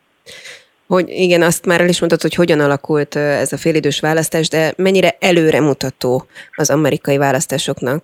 Hogy 0.87 1.09
igen, 1.09 1.41
azt 1.41 1.65
már 1.65 1.81
el 1.81 1.89
is 1.89 1.99
mondtad, 1.99 2.21
hogy 2.21 2.35
hogyan 2.35 2.59
alakult 2.59 3.15
ez 3.15 3.53
a 3.53 3.57
félidős 3.57 3.99
választás, 3.99 4.49
de 4.49 4.73
mennyire 4.77 5.15
előremutató 5.19 6.25
az 6.55 6.69
amerikai 6.69 7.17
választásoknak? 7.17 8.03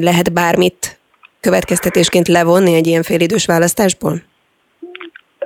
Lehet 0.00 0.32
bármit 0.32 0.98
következtetésként 1.40 2.28
levonni 2.28 2.74
egy 2.74 2.86
ilyen 2.86 3.02
félidős 3.02 3.46
választásból? 3.46 4.22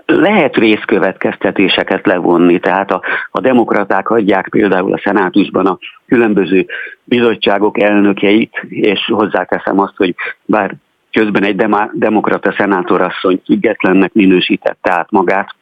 Lehet 0.06 0.56
részkövetkeztetéseket 0.56 2.06
levonni, 2.06 2.60
tehát 2.60 2.90
a, 2.90 3.02
a 3.30 3.40
demokraták 3.40 4.10
adják 4.10 4.48
például 4.48 4.92
a 4.92 5.00
szenátusban 5.04 5.66
a 5.66 5.78
különböző 6.06 6.66
bizottságok 7.04 7.80
elnökeit, 7.80 8.66
és 8.68 9.00
hozzáteszem 9.06 9.80
azt, 9.80 9.96
hogy 9.96 10.14
bár 10.44 10.74
közben 11.12 11.44
egy 11.44 11.66
demokrata 11.92 12.54
szenátorasszony 12.56 13.40
függetlennek 13.44 14.12
minősítette 14.12 14.92
át 14.92 15.10
magát, 15.10 15.54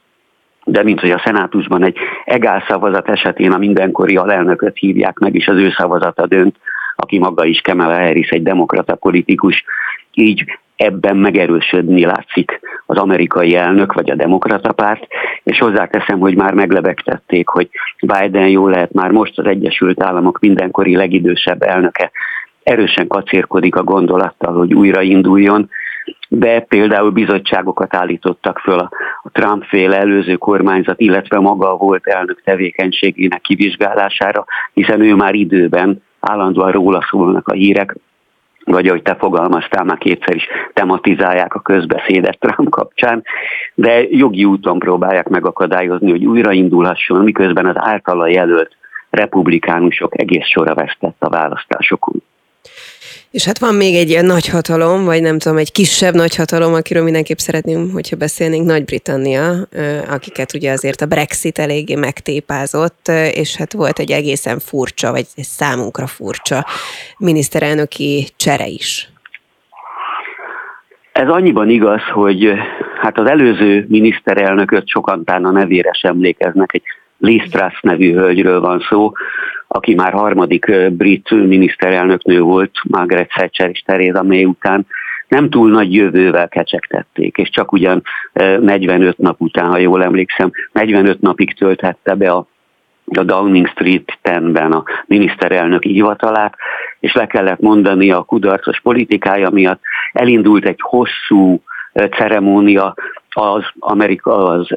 de 0.65 0.83
mint 0.83 1.01
hogy 1.01 1.11
a 1.11 1.23
szenátusban 1.25 1.85
egy 1.85 1.97
egál 2.25 2.65
szavazat 2.69 3.09
esetén 3.09 3.53
a 3.53 3.59
mindenkori 3.59 4.17
alelnököt 4.17 4.77
hívják 4.77 5.19
meg, 5.19 5.35
és 5.35 5.49
az 5.49 5.57
ő 5.57 5.71
szavazata 5.71 6.27
dönt, 6.27 6.57
aki 6.97 7.19
maga 7.19 7.45
is 7.45 7.61
Kamala 7.61 7.99
Harris, 7.99 8.29
egy 8.29 8.43
demokrata 8.43 8.95
politikus, 8.95 9.65
így 10.15 10.45
ebben 10.77 11.17
megerősödni 11.17 12.05
látszik 12.05 12.61
az 12.87 12.97
amerikai 12.97 13.57
elnök 13.57 13.93
vagy 13.93 14.11
a 14.11 14.15
demokrata 14.15 14.73
párt, 14.73 15.07
és 15.43 15.59
hozzáteszem, 15.59 16.19
hogy 16.19 16.37
már 16.37 16.55
meglebegtették, 16.55 17.49
hogy 17.49 17.69
Biden 18.01 18.49
jó 18.49 18.69
lehet 18.69 18.93
már 18.93 19.11
most 19.11 19.39
az 19.39 19.47
Egyesült 19.47 20.03
Államok 20.03 20.39
mindenkori 20.39 20.97
legidősebb 20.97 21.63
elnöke. 21.63 22.11
Erősen 22.63 23.07
kacérkodik 23.07 23.77
a 23.77 23.83
gondolattal, 23.83 24.53
hogy 24.53 24.75
újrainduljon, 24.75 25.71
de 26.35 26.61
például 26.61 27.11
bizottságokat 27.11 27.95
állítottak 27.95 28.59
föl 28.59 28.79
a, 28.79 28.91
Trump-féle 29.33 29.99
előző 29.99 30.35
kormányzat, 30.35 31.01
illetve 31.01 31.39
maga 31.39 31.77
volt 31.77 32.07
elnök 32.07 32.43
tevékenységének 32.43 33.41
kivizsgálására, 33.41 34.45
hiszen 34.73 35.01
ő 35.01 35.15
már 35.15 35.35
időben 35.35 36.03
állandóan 36.21 36.73
róla 36.73 37.07
szólnak 37.11 37.49
a 37.49 37.53
hírek, 37.53 37.97
vagy 38.65 38.89
ahogy 38.89 39.03
te 39.03 39.15
fogalmaztál, 39.15 39.85
már 39.85 39.99
kétszer 39.99 40.35
is 40.35 40.47
tematizálják 40.73 41.55
a 41.55 41.61
közbeszédet 41.61 42.39
Trump 42.39 42.69
kapcsán, 42.69 43.23
de 43.75 44.03
jogi 44.03 44.45
úton 44.45 44.79
próbálják 44.79 45.29
megakadályozni, 45.29 46.11
hogy 46.11 46.25
újraindulhasson, 46.25 47.25
miközben 47.25 47.67
az 47.67 47.77
általa 47.79 48.29
jelölt 48.29 48.77
republikánusok 49.11 50.21
egész 50.21 50.47
sora 50.47 50.75
vesztett 50.75 51.17
a 51.19 51.29
választásokon. 51.29 52.23
És 53.35 53.45
hát 53.45 53.59
van 53.59 53.75
még 53.75 53.95
egy 53.95 54.09
ilyen 54.09 54.25
nagyhatalom, 54.25 55.05
vagy 55.05 55.23
nem 55.23 55.39
tudom, 55.39 55.59
egy 55.59 55.73
kisebb 55.73 56.15
nagyhatalom, 56.15 56.75
akiről 56.75 57.03
mindenképp 57.03 57.37
szeretném, 57.37 57.91
hogyha 57.93 58.17
beszélnénk, 58.17 58.67
Nagy-Britannia, 58.67 59.69
akiket 60.11 60.55
ugye 60.55 60.73
azért 60.73 61.01
a 61.01 61.07
Brexit 61.07 61.59
eléggé 61.59 61.95
megtépázott, 61.95 63.09
és 63.33 63.57
hát 63.57 63.73
volt 63.73 63.99
egy 63.99 64.11
egészen 64.11 64.59
furcsa, 64.59 65.11
vagy 65.11 65.27
számunkra 65.37 66.07
furcsa 66.07 66.67
miniszterelnöki 67.19 68.27
csere 68.37 68.67
is. 68.67 69.09
Ez 71.13 71.29
annyiban 71.29 71.69
igaz, 71.69 72.03
hogy 72.13 72.53
hát 73.01 73.19
az 73.19 73.27
előző 73.27 73.87
miniszterelnököt 73.89 74.89
sokan 74.89 75.23
a 75.25 75.51
nevére 75.51 75.93
sem 75.93 76.11
emlékeznek, 76.11 76.75
egy 76.75 76.83
Liz 77.19 77.53
nevű 77.81 78.13
hölgyről 78.13 78.61
van 78.61 78.87
szó, 78.89 79.13
aki 79.75 79.95
már 79.95 80.13
harmadik 80.13 80.91
brit 80.91 81.31
miniszterelnöknő 81.31 82.41
volt, 82.41 82.71
Margaret 82.89 83.29
Thatcher 83.29 83.71
és 83.71 83.83
Theresa 83.87 84.23
May 84.23 84.45
után, 84.45 84.87
nem 85.29 85.51
túl 85.51 85.71
nagy 85.71 85.95
jövővel 85.95 86.49
kecsegtették, 86.49 87.37
és 87.37 87.51
csak 87.51 87.73
ugyan 87.73 88.03
45 88.33 89.19
nap 89.19 89.41
után, 89.41 89.67
ha 89.67 89.79
jól 89.79 90.03
emlékszem, 90.03 90.51
45 90.73 91.21
napig 91.21 91.55
tölthette 91.55 92.15
be 92.15 92.31
a 92.31 92.47
a 93.17 93.23
Downing 93.23 93.69
Street 93.69 94.19
10-ben 94.23 94.73
a 94.73 94.85
miniszterelnök 95.07 95.83
hivatalát, 95.83 96.55
és 97.01 97.13
le 97.13 97.27
kellett 97.27 97.61
mondani 97.61 98.11
a 98.11 98.23
kudarcos 98.23 98.81
politikája 98.81 99.51
miatt. 99.51 99.81
Elindult 100.13 100.65
egy 100.65 100.81
hosszú 100.81 101.63
ceremónia 102.11 102.95
az 103.29 103.65
Amerika, 103.79 104.47
az, 104.47 104.69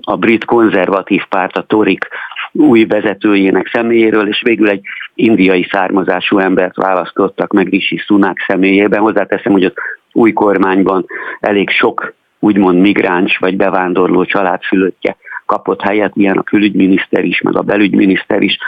a 0.00 0.16
brit 0.16 0.44
konzervatív 0.44 1.22
párt, 1.28 1.56
a 1.56 1.62
Torik 1.62 2.08
új 2.52 2.84
vezetőjének 2.84 3.68
személyéről, 3.72 4.28
és 4.28 4.42
végül 4.44 4.68
egy 4.68 4.80
indiai 5.14 5.66
származású 5.70 6.38
embert 6.38 6.76
választottak 6.76 7.52
meg 7.52 7.68
Rishi 7.68 7.96
Sunak 7.96 8.38
személyében. 8.46 9.00
Hozzáteszem, 9.00 9.52
hogy 9.52 9.64
az 9.64 9.72
új 10.12 10.32
kormányban 10.32 11.06
elég 11.40 11.70
sok 11.70 12.14
úgymond 12.38 12.78
migráns 12.78 13.36
vagy 13.36 13.56
bevándorló 13.56 14.24
családfülöttje 14.24 15.16
kapott 15.46 15.82
helyet, 15.82 16.12
ilyen 16.14 16.36
a 16.36 16.42
külügyminiszter 16.42 17.24
is, 17.24 17.40
meg 17.40 17.56
a 17.56 17.62
belügyminiszter 17.62 18.42
is. 18.42 18.58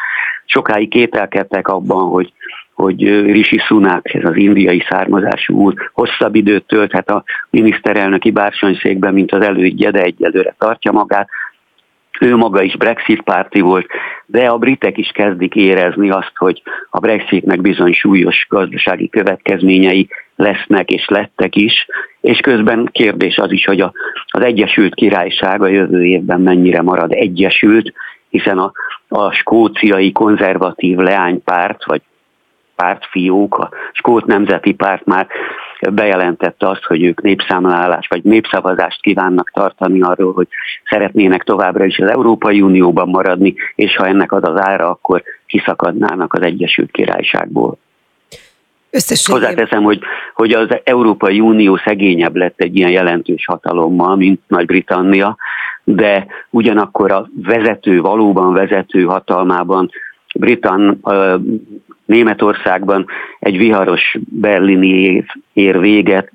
Sokáig 0.45 0.89
kételkedtek 0.89 1.69
abban, 1.69 2.09
hogy 2.09 2.33
hogy 2.81 3.03
Rishi 3.33 3.59
Sunak, 3.59 4.15
ez 4.15 4.25
az 4.25 4.37
indiai 4.37 4.85
származású 4.89 5.55
úr, 5.55 5.75
hosszabb 5.93 6.35
időt 6.35 6.67
tölthet 6.67 7.11
a 7.11 7.25
miniszterelnöki 7.51 8.31
bársonyszékben, 8.31 9.15
mint 9.15 9.33
az 9.33 9.43
elődje, 9.43 9.91
de 9.91 10.03
egyelőre 10.03 10.55
tartja 10.59 10.93
magát. 10.93 11.29
Ő 12.21 12.37
maga 12.37 12.63
is 12.63 12.77
Brexit 12.77 13.23
párti 13.23 13.61
volt, 13.61 13.87
de 14.27 14.47
a 14.47 14.59
britek 14.59 14.99
is 14.99 15.09
kezdik 15.09 15.55
érezni 15.55 16.11
azt, 16.11 16.33
hogy 16.35 16.63
a 16.91 16.99
Brexitnek 16.99 17.61
bizony 17.61 17.93
súlyos 17.93 18.47
gazdasági 18.49 19.09
következményei 19.09 20.09
lesznek 20.37 20.91
és 20.91 21.09
lettek 21.09 21.57
is, 21.57 21.87
és 22.21 22.39
közben 22.39 22.89
kérdés 22.93 23.37
az 23.39 23.53
is, 23.53 23.65
hogy 23.65 23.81
a, 23.81 23.93
az 24.27 24.43
Egyesült 24.43 24.95
Királyság 24.95 25.63
a 25.63 25.67
jövő 25.67 26.05
évben 26.05 26.41
mennyire 26.41 26.83
marad 26.83 27.13
egyesült, 27.13 27.93
hiszen 28.29 28.59
a, 28.59 28.73
a 29.09 29.33
skóciai 29.33 30.13
konzervatív 30.13 30.97
leánypárt, 30.97 31.85
vagy 31.85 32.03
pártfiók, 32.81 33.59
a 33.59 33.71
Skót 33.93 34.27
Nemzeti 34.27 34.73
Párt 34.73 35.05
már 35.05 35.27
bejelentette 35.91 36.69
azt, 36.69 36.85
hogy 36.85 37.03
ők 37.03 37.23
népszámlálás 37.23 38.07
vagy 38.09 38.23
népszavazást 38.25 39.01
kívánnak 39.01 39.51
tartani 39.51 40.03
arról, 40.03 40.33
hogy 40.33 40.49
szeretnének 40.85 41.43
továbbra 41.43 41.85
is 41.85 41.99
az 41.99 42.11
Európai 42.11 42.61
Unióban 42.61 43.09
maradni, 43.09 43.55
és 43.75 43.97
ha 43.97 44.07
ennek 44.07 44.33
az 44.33 44.43
az 44.43 44.61
ára, 44.61 44.91
akkor 44.91 45.23
kiszakadnának 45.47 46.33
az 46.33 46.43
Egyesült 46.43 46.91
Királyságból. 46.91 47.79
Összességében. 48.91 49.49
Hozzáteszem, 49.49 49.83
hogy, 49.83 50.01
hogy 50.35 50.53
az 50.53 50.69
Európai 50.85 51.41
Unió 51.41 51.77
szegényebb 51.77 52.37
lett 52.37 52.61
egy 52.61 52.77
ilyen 52.77 52.91
jelentős 52.91 53.45
hatalommal, 53.47 54.17
mint 54.17 54.41
Nagy-Britannia, 54.47 55.37
de 55.85 56.27
ugyanakkor 56.51 57.13
a 57.13 57.29
vezető, 57.43 58.01
valóban 58.01 58.53
vezető 58.53 59.03
hatalmában 59.03 59.91
Britan 60.35 61.01
Németországban 62.11 63.07
egy 63.39 63.57
viharos 63.59 64.19
berlini 64.29 64.89
év 64.89 65.25
ér 65.53 65.81
véget, 65.81 66.31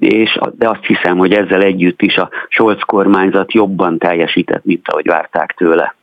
és, 0.00 0.38
de 0.58 0.68
azt 0.68 0.84
hiszem, 0.84 1.18
hogy 1.18 1.32
ezzel 1.32 1.62
együtt 1.62 2.02
is 2.02 2.16
a 2.16 2.30
Scholz 2.48 2.80
kormányzat 2.86 3.52
jobban 3.52 3.98
teljesített, 3.98 4.64
mint 4.64 4.88
ahogy 4.88 5.06
várták 5.06 5.54
tőle. 5.56 5.94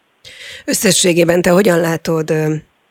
Összességében 0.66 1.42
te 1.42 1.50
hogyan 1.50 1.80
látod 1.80 2.34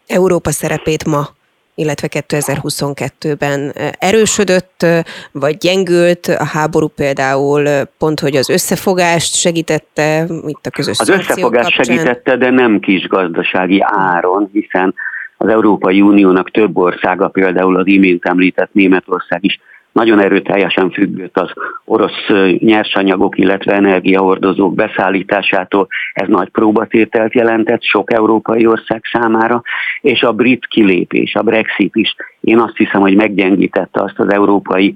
Európa 0.07 0.51
szerepét 0.51 1.05
ma, 1.05 1.29
illetve 1.75 2.09
2022-ben 2.11 3.73
erősödött, 3.99 4.87
vagy 5.33 5.57
gyengült 5.57 6.27
a 6.27 6.45
háború 6.45 6.87
például, 6.87 7.69
pont 7.99 8.21
hogy 8.21 8.37
az 8.37 8.49
összefogást 8.49 9.35
segítette, 9.35 10.27
itt 10.47 10.67
a 10.67 10.71
közös 10.71 10.99
Az 10.99 11.09
összefogást 11.09 11.75
kapcsán. 11.75 11.97
segítette, 11.97 12.37
de 12.37 12.51
nem 12.51 12.81
kis 12.81 13.07
gazdasági 13.07 13.79
áron, 13.83 14.51
hiszen 14.53 14.95
az 15.43 15.49
Európai 15.49 16.01
Uniónak 16.01 16.51
több 16.51 16.77
országa, 16.77 17.29
például 17.29 17.77
az 17.77 17.87
imént 17.87 18.25
említett 18.25 18.73
Németország 18.73 19.45
is 19.45 19.61
nagyon 19.93 20.21
erőteljesen 20.21 20.91
függött 20.91 21.39
az 21.39 21.51
orosz 21.85 22.29
nyersanyagok, 22.59 23.39
illetve 23.39 23.73
energiahordozók 23.73 24.75
beszállításától. 24.75 25.87
Ez 26.13 26.29
nagy 26.29 26.49
próbatételt 26.49 27.35
jelentett 27.35 27.83
sok 27.83 28.13
európai 28.13 28.67
ország 28.67 29.03
számára, 29.13 29.63
és 30.01 30.23
a 30.23 30.33
brit 30.33 30.67
kilépés, 30.67 31.35
a 31.35 31.43
Brexit 31.43 31.97
is 31.97 32.15
én 32.43 32.59
azt 32.59 32.77
hiszem, 32.77 33.01
hogy 33.01 33.15
meggyengítette 33.15 34.03
azt 34.03 34.19
az 34.19 34.33
Európai 34.33 34.95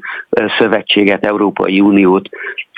Szövetséget, 0.59 1.25
Európai 1.25 1.81
Uniót, 1.81 2.29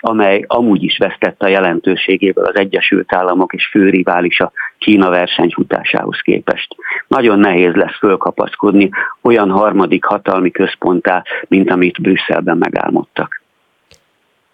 amely 0.00 0.44
amúgy 0.46 0.82
is 0.82 0.98
vesztette 0.98 1.46
a 1.46 1.48
jelentőségéből 1.48 2.44
az 2.44 2.56
Egyesült 2.56 3.14
Államok 3.14 3.52
és 3.52 3.66
főriválisa 3.66 4.52
Kína 4.78 5.10
versenyfutásához 5.10 6.20
képest. 6.20 6.76
Nagyon 7.06 7.38
nehéz 7.38 7.74
lesz 7.74 7.98
fölkapaszkodni 7.98 8.90
olyan 9.22 9.50
harmadik 9.50 10.04
hatalmi 10.04 10.50
központtá, 10.50 11.22
mint 11.48 11.70
amit 11.70 12.00
Brüsszelben 12.00 12.56
megálmodtak. 12.56 13.42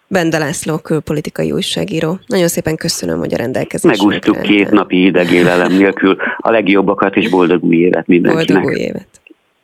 Bende 0.07 0.37
László, 0.37 0.77
külpolitikai 0.77 1.51
újságíró. 1.51 2.19
Nagyon 2.27 2.47
szépen 2.47 2.75
köszönöm, 2.75 3.19
hogy 3.19 3.33
a 3.33 3.37
rendelkezésre. 3.37 4.05
Megúsztuk 4.05 4.41
két 4.41 4.69
napi 4.69 5.05
idegélelem 5.05 5.71
nélkül. 5.71 6.17
A 6.37 6.49
legjobbakat 6.49 7.15
és 7.15 7.29
boldog 7.29 7.63
új 7.63 7.75
évet 7.75 8.07
mindenkinek. 8.07 8.61
Boldog 8.61 8.77
új 8.77 8.79
évet. 8.79 9.07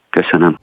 Köszönöm. 0.10 0.58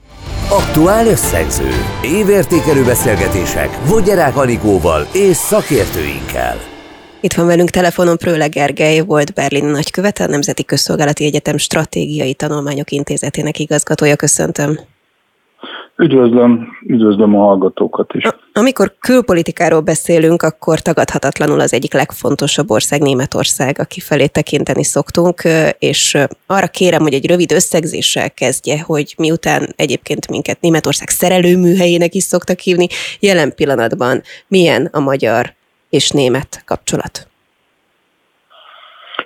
Aktuál 0.50 1.06
összegző. 1.06 1.70
Évértékelő 2.02 2.84
beszélgetések 2.84 3.78
Vogyerák 3.87 4.37
Anikóval 4.37 5.08
és 5.12 5.37
szakértőinkkel. 5.37 6.56
Itt 7.20 7.32
van 7.32 7.46
velünk 7.46 7.70
telefonon 7.70 8.16
Prőle 8.16 8.46
Gergely, 8.46 9.00
volt 9.00 9.34
Berlin 9.34 9.64
nagykövete, 9.64 10.24
a 10.24 10.26
Nemzeti 10.26 10.64
Közszolgálati 10.64 11.24
Egyetem 11.24 11.56
Stratégiai 11.56 12.34
Tanulmányok 12.34 12.90
Intézetének 12.90 13.58
igazgatója. 13.58 14.16
Köszöntöm. 14.16 14.78
Üdvözlöm, 16.00 16.68
üdvözlöm 16.87 17.37
a 17.37 17.44
hallgatókat 17.44 18.14
is. 18.14 18.24
Amikor 18.52 18.92
külpolitikáról 19.00 19.80
beszélünk, 19.80 20.42
akkor 20.42 20.78
tagadhatatlanul 20.78 21.61
az 21.61 21.72
egyik 21.72 21.92
legfontosabb 21.92 22.70
ország 22.70 23.00
Németország, 23.00 23.78
aki 23.78 24.00
felé 24.00 24.26
tekinteni 24.26 24.84
szoktunk, 24.84 25.42
és 25.78 26.16
arra 26.46 26.66
kérem, 26.66 27.02
hogy 27.02 27.12
egy 27.12 27.26
rövid 27.26 27.52
összegzéssel 27.52 28.30
kezdje, 28.30 28.82
hogy 28.87 29.14
miután 29.18 29.62
egyébként 29.76 30.28
minket 30.30 30.61
Németország 30.61 31.08
szerelőműhelyének 31.08 32.14
is 32.14 32.22
szoktak 32.22 32.58
hívni, 32.58 32.87
jelen 33.20 33.54
pillanatban 33.54 34.20
milyen 34.48 34.88
a 34.92 35.00
magyar 35.00 35.46
és 35.90 36.11
német 36.11 36.62
kapcsolat? 36.66 37.28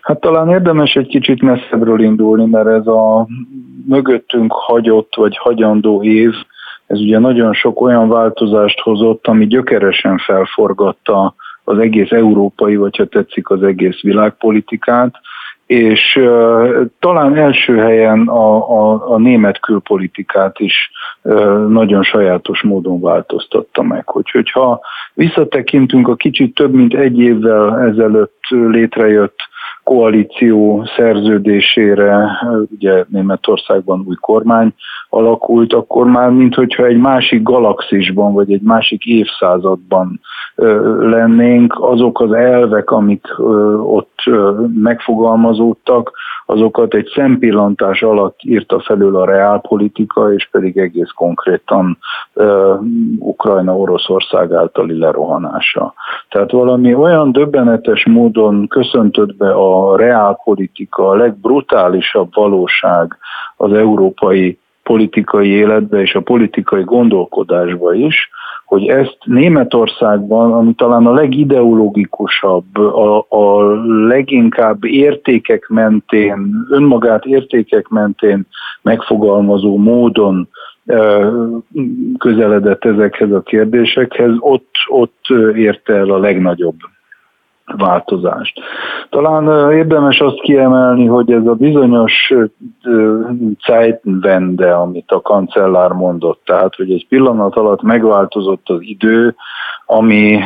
Hát 0.02 0.20
talán 0.20 0.48
érdemes 0.48 0.94
egy 0.94 1.06
kicsit 1.06 1.42
messzebbről 1.42 2.02
indulni, 2.02 2.44
mert 2.44 2.68
ez 2.68 2.86
a 2.86 3.26
mögöttünk 3.86 4.52
hagyott 4.52 5.14
vagy 5.14 5.36
hagyandó 5.36 6.02
év, 6.02 6.32
ez 6.92 7.00
ugye 7.00 7.18
nagyon 7.18 7.52
sok 7.52 7.80
olyan 7.80 8.08
változást 8.08 8.80
hozott, 8.80 9.26
ami 9.26 9.46
gyökeresen 9.46 10.18
felforgatta 10.18 11.34
az 11.64 11.78
egész 11.78 12.10
európai, 12.10 12.76
vagy 12.76 12.96
ha 12.96 13.04
tetszik 13.04 13.50
az 13.50 13.62
egész 13.62 14.00
világpolitikát, 14.00 15.14
és 15.66 16.16
uh, 16.16 16.86
talán 16.98 17.36
első 17.36 17.76
helyen 17.76 18.28
a, 18.28 18.70
a, 18.70 19.12
a 19.12 19.18
német 19.18 19.60
külpolitikát 19.60 20.58
is 20.58 20.90
uh, 21.22 21.68
nagyon 21.68 22.02
sajátos 22.02 22.62
módon 22.62 23.00
változtatta 23.00 23.82
meg. 23.82 24.08
Hogy, 24.08 24.30
hogyha 24.30 24.80
visszatekintünk 25.14 26.08
a 26.08 26.14
kicsit 26.14 26.54
több 26.54 26.72
mint 26.72 26.94
egy 26.94 27.18
évvel 27.18 27.80
ezelőtt 27.80 28.40
létrejött 28.48 29.36
koalíció 29.82 30.88
szerződésére, 30.96 32.28
ugye 32.70 33.04
Németországban 33.08 34.04
új 34.06 34.16
kormány 34.20 34.74
alakult, 35.14 35.72
akkor 35.72 36.06
már 36.06 36.30
minthogyha 36.30 36.84
egy 36.84 36.98
másik 36.98 37.42
galaxisban, 37.42 38.32
vagy 38.32 38.52
egy 38.52 38.60
másik 38.60 39.04
évszázadban 39.04 40.20
lennénk, 41.00 41.74
azok 41.80 42.20
az 42.20 42.32
elvek, 42.32 42.90
amik 42.90 43.26
ott 43.82 44.22
megfogalmazódtak, 44.74 46.12
azokat 46.46 46.94
egy 46.94 47.10
szempillantás 47.14 48.02
alatt 48.02 48.38
írta 48.42 48.80
felül 48.80 49.16
a 49.16 49.24
reálpolitika, 49.24 50.32
és 50.32 50.48
pedig 50.50 50.78
egész 50.78 51.10
konkrétan 51.14 51.98
Ukrajna-Oroszország 53.18 54.52
általi 54.52 54.98
lerohanása. 54.98 55.94
Tehát 56.28 56.50
valami 56.50 56.94
olyan 56.94 57.32
döbbenetes 57.32 58.06
módon 58.06 58.68
köszöntött 58.68 59.36
be 59.36 59.50
a 59.50 59.96
reálpolitika, 59.96 61.08
a 61.08 61.14
legbrutálisabb 61.14 62.34
valóság 62.34 63.16
az 63.56 63.72
európai 63.72 64.60
politikai 64.82 65.48
életbe 65.48 66.00
és 66.00 66.14
a 66.14 66.20
politikai 66.20 66.82
gondolkodásba 66.82 67.94
is, 67.94 68.30
hogy 68.64 68.86
ezt 68.86 69.18
Németországban, 69.24 70.52
ami 70.52 70.74
talán 70.74 71.06
a 71.06 71.12
legideológikusabb, 71.12 72.76
a, 72.78 73.26
a 73.28 73.74
leginkább 74.06 74.84
értékek 74.84 75.68
mentén, 75.68 76.66
önmagát 76.70 77.24
értékek 77.24 77.88
mentén 77.88 78.46
megfogalmazó 78.82 79.76
módon 79.76 80.48
közeledett 82.18 82.84
ezekhez 82.84 83.32
a 83.32 83.40
kérdésekhez, 83.40 84.30
ott, 84.38 84.70
ott 84.88 85.26
érte 85.54 85.92
el 85.92 86.10
a 86.10 86.18
legnagyobb 86.18 86.76
változást. 87.76 88.60
Talán 89.10 89.72
érdemes 89.72 90.20
azt 90.20 90.40
kiemelni, 90.40 91.06
hogy 91.06 91.32
ez 91.32 91.46
a 91.46 91.54
bizonyos 91.54 92.32
Zeitenwende, 93.66 94.72
amit 94.72 95.10
a 95.10 95.20
kancellár 95.20 95.90
mondott, 95.90 96.40
tehát 96.44 96.74
hogy 96.74 96.92
egy 96.92 97.06
pillanat 97.08 97.56
alatt 97.56 97.82
megváltozott 97.82 98.68
az 98.68 98.78
idő, 98.80 99.34
ami 99.86 100.38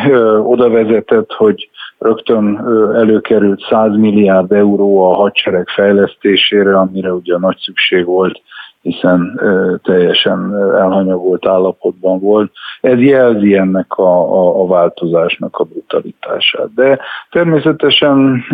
oda 0.43 0.71
vezetett, 0.71 1.33
hogy 1.33 1.71
rögtön 1.99 2.57
előkerült 2.95 3.67
100 3.71 3.97
milliárd 3.97 4.53
euró 4.53 5.11
a 5.11 5.15
hadsereg 5.15 5.69
fejlesztésére, 5.69 6.79
amire 6.79 7.13
ugye 7.13 7.39
nagy 7.39 7.59
szükség 7.59 8.05
volt 8.05 8.41
hiszen 8.87 9.41
teljesen 9.83 10.55
elhanyagolt 10.75 11.47
állapotban 11.47 12.21
volt. 12.21 12.53
Ez 12.81 13.01
jelzi 13.01 13.55
ennek 13.55 13.93
a, 13.93 14.33
a, 14.43 14.63
a 14.63 14.67
változásnak 14.67 15.57
a 15.57 15.65
brutalitását. 15.65 16.75
De 16.75 16.99
természetesen 17.31 18.45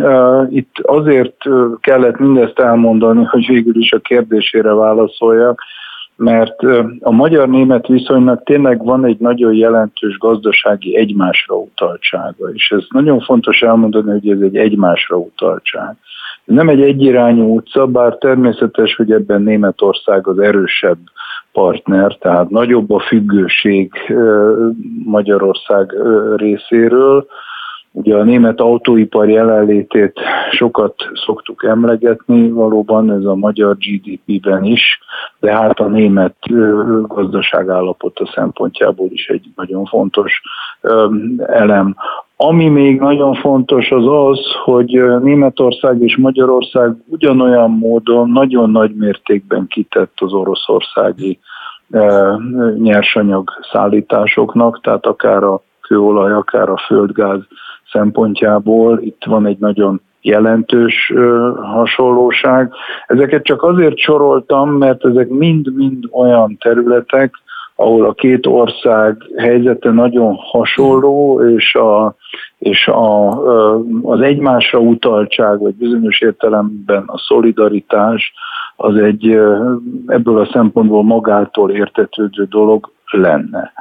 itt 0.50 0.78
azért 0.82 1.36
kellett 1.80 2.18
mindezt 2.18 2.58
elmondani, 2.58 3.24
hogy 3.24 3.46
végül 3.46 3.76
is 3.76 3.92
a 3.92 3.98
kérdésére 3.98 4.72
válaszoljak, 4.72 5.62
mert 6.16 6.62
a 7.00 7.10
magyar-német 7.10 7.86
viszonynak 7.86 8.44
tényleg 8.44 8.84
van 8.84 9.04
egy 9.04 9.18
nagyon 9.18 9.54
jelentős 9.54 10.18
gazdasági 10.18 10.96
egymásra 10.96 11.54
utaltsága, 11.54 12.48
és 12.52 12.70
ez 12.70 12.84
nagyon 12.88 13.20
fontos 13.20 13.62
elmondani, 13.62 14.10
hogy 14.10 14.30
ez 14.30 14.40
egy 14.40 14.56
egymásra 14.56 15.16
utaltság. 15.16 15.96
Nem 16.44 16.68
egy 16.68 16.80
egyirányú 16.80 17.54
utca, 17.56 17.86
bár 17.86 18.16
természetes, 18.16 18.94
hogy 18.96 19.12
ebben 19.12 19.42
Németország 19.42 20.26
az 20.26 20.38
erősebb 20.38 20.98
partner, 21.52 22.16
tehát 22.16 22.50
nagyobb 22.50 22.90
a 22.90 23.00
függőség 23.00 23.92
Magyarország 25.04 25.94
részéről. 26.36 27.26
Ugye 27.94 28.16
a 28.16 28.22
német 28.22 28.60
autóipar 28.60 29.28
jelenlétét 29.28 30.20
sokat 30.50 30.94
szoktuk 31.26 31.64
emlegetni, 31.64 32.50
valóban 32.50 33.12
ez 33.12 33.24
a 33.24 33.34
magyar 33.34 33.76
GDP-ben 33.76 34.64
is, 34.64 34.98
de 35.40 35.52
hát 35.52 35.80
a 35.80 35.86
német 35.86 36.36
gazdaság 37.06 37.68
állapota 37.68 38.26
szempontjából 38.34 39.08
is 39.10 39.28
egy 39.28 39.46
nagyon 39.56 39.84
fontos 39.84 40.42
elem. 41.46 41.96
Ami 42.36 42.68
még 42.68 43.00
nagyon 43.00 43.34
fontos 43.34 43.90
az 43.90 44.04
az, 44.06 44.40
hogy 44.64 45.02
Németország 45.22 46.00
és 46.00 46.16
Magyarország 46.16 46.96
ugyanolyan 47.06 47.70
módon 47.70 48.30
nagyon 48.30 48.70
nagy 48.70 48.94
mértékben 48.94 49.66
kitett 49.66 50.12
az 50.16 50.32
oroszországi 50.32 51.38
nyersanyag 52.76 53.50
szállításoknak, 53.72 54.80
tehát 54.80 55.06
akár 55.06 55.42
a 55.42 55.62
kőolaj, 55.80 56.32
akár 56.32 56.68
a 56.68 56.76
földgáz 56.86 57.40
szempontjából 57.90 59.00
itt 59.00 59.24
van 59.24 59.46
egy 59.46 59.58
nagyon 59.58 60.00
jelentős 60.20 61.12
hasonlóság. 61.62 62.72
Ezeket 63.06 63.44
csak 63.44 63.62
azért 63.62 63.98
soroltam, 63.98 64.70
mert 64.70 65.04
ezek 65.04 65.28
mind-mind 65.28 66.04
olyan 66.10 66.56
területek, 66.60 67.34
ahol 67.74 68.04
a 68.04 68.12
két 68.12 68.46
ország 68.46 69.16
helyzete 69.36 69.90
nagyon 69.90 70.34
hasonló, 70.34 71.40
és, 71.48 71.74
a, 71.74 72.14
és 72.58 72.86
a, 72.88 73.28
az 74.02 74.20
egymásra 74.20 74.78
utaltság, 74.78 75.58
vagy 75.58 75.74
bizonyos 75.74 76.20
értelemben 76.20 77.02
a 77.06 77.18
szolidaritás 77.18 78.32
az 78.76 78.96
egy 78.96 79.26
ebből 80.06 80.38
a 80.38 80.48
szempontból 80.52 81.02
magától 81.02 81.70
értetődő 81.70 82.44
dolog 82.44 82.90
lenne. 83.10 83.72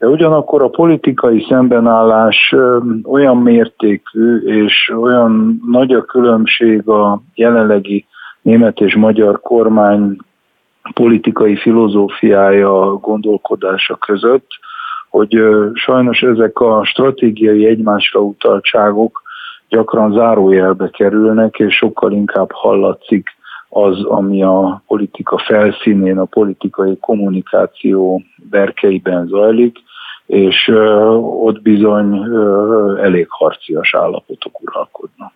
De 0.00 0.06
ugyanakkor 0.08 0.62
a 0.62 0.68
politikai 0.68 1.46
szembenállás 1.48 2.54
olyan 3.04 3.36
mértékű 3.36 4.36
és 4.36 4.92
olyan 4.96 5.60
nagy 5.66 5.92
a 5.92 6.02
különbség 6.02 6.88
a 6.88 7.20
jelenlegi 7.34 8.06
német 8.42 8.80
és 8.80 8.94
magyar 8.94 9.40
kormány 9.40 10.16
politikai 10.94 11.56
filozófiája, 11.56 12.92
gondolkodása 12.92 13.96
között, 13.96 14.46
hogy 15.10 15.42
sajnos 15.74 16.20
ezek 16.20 16.58
a 16.60 16.84
stratégiai 16.84 17.66
egymásra 17.66 18.20
utaltságok 18.20 19.22
gyakran 19.68 20.12
zárójelbe 20.12 20.90
kerülnek, 20.90 21.58
és 21.58 21.74
sokkal 21.76 22.12
inkább 22.12 22.52
hallatszik 22.52 23.28
az, 23.68 24.04
ami 24.04 24.42
a 24.42 24.82
politika 24.86 25.38
felszínén, 25.38 26.18
a 26.18 26.24
politikai 26.24 26.98
kommunikáció 26.98 28.22
berkeiben 28.50 29.26
zajlik, 29.26 29.78
és 30.30 30.70
ott 31.20 31.62
bizony 31.62 32.20
elég 33.02 33.26
harcias 33.28 33.94
állapotok 33.94 34.60
uralkodnak. 34.62 35.32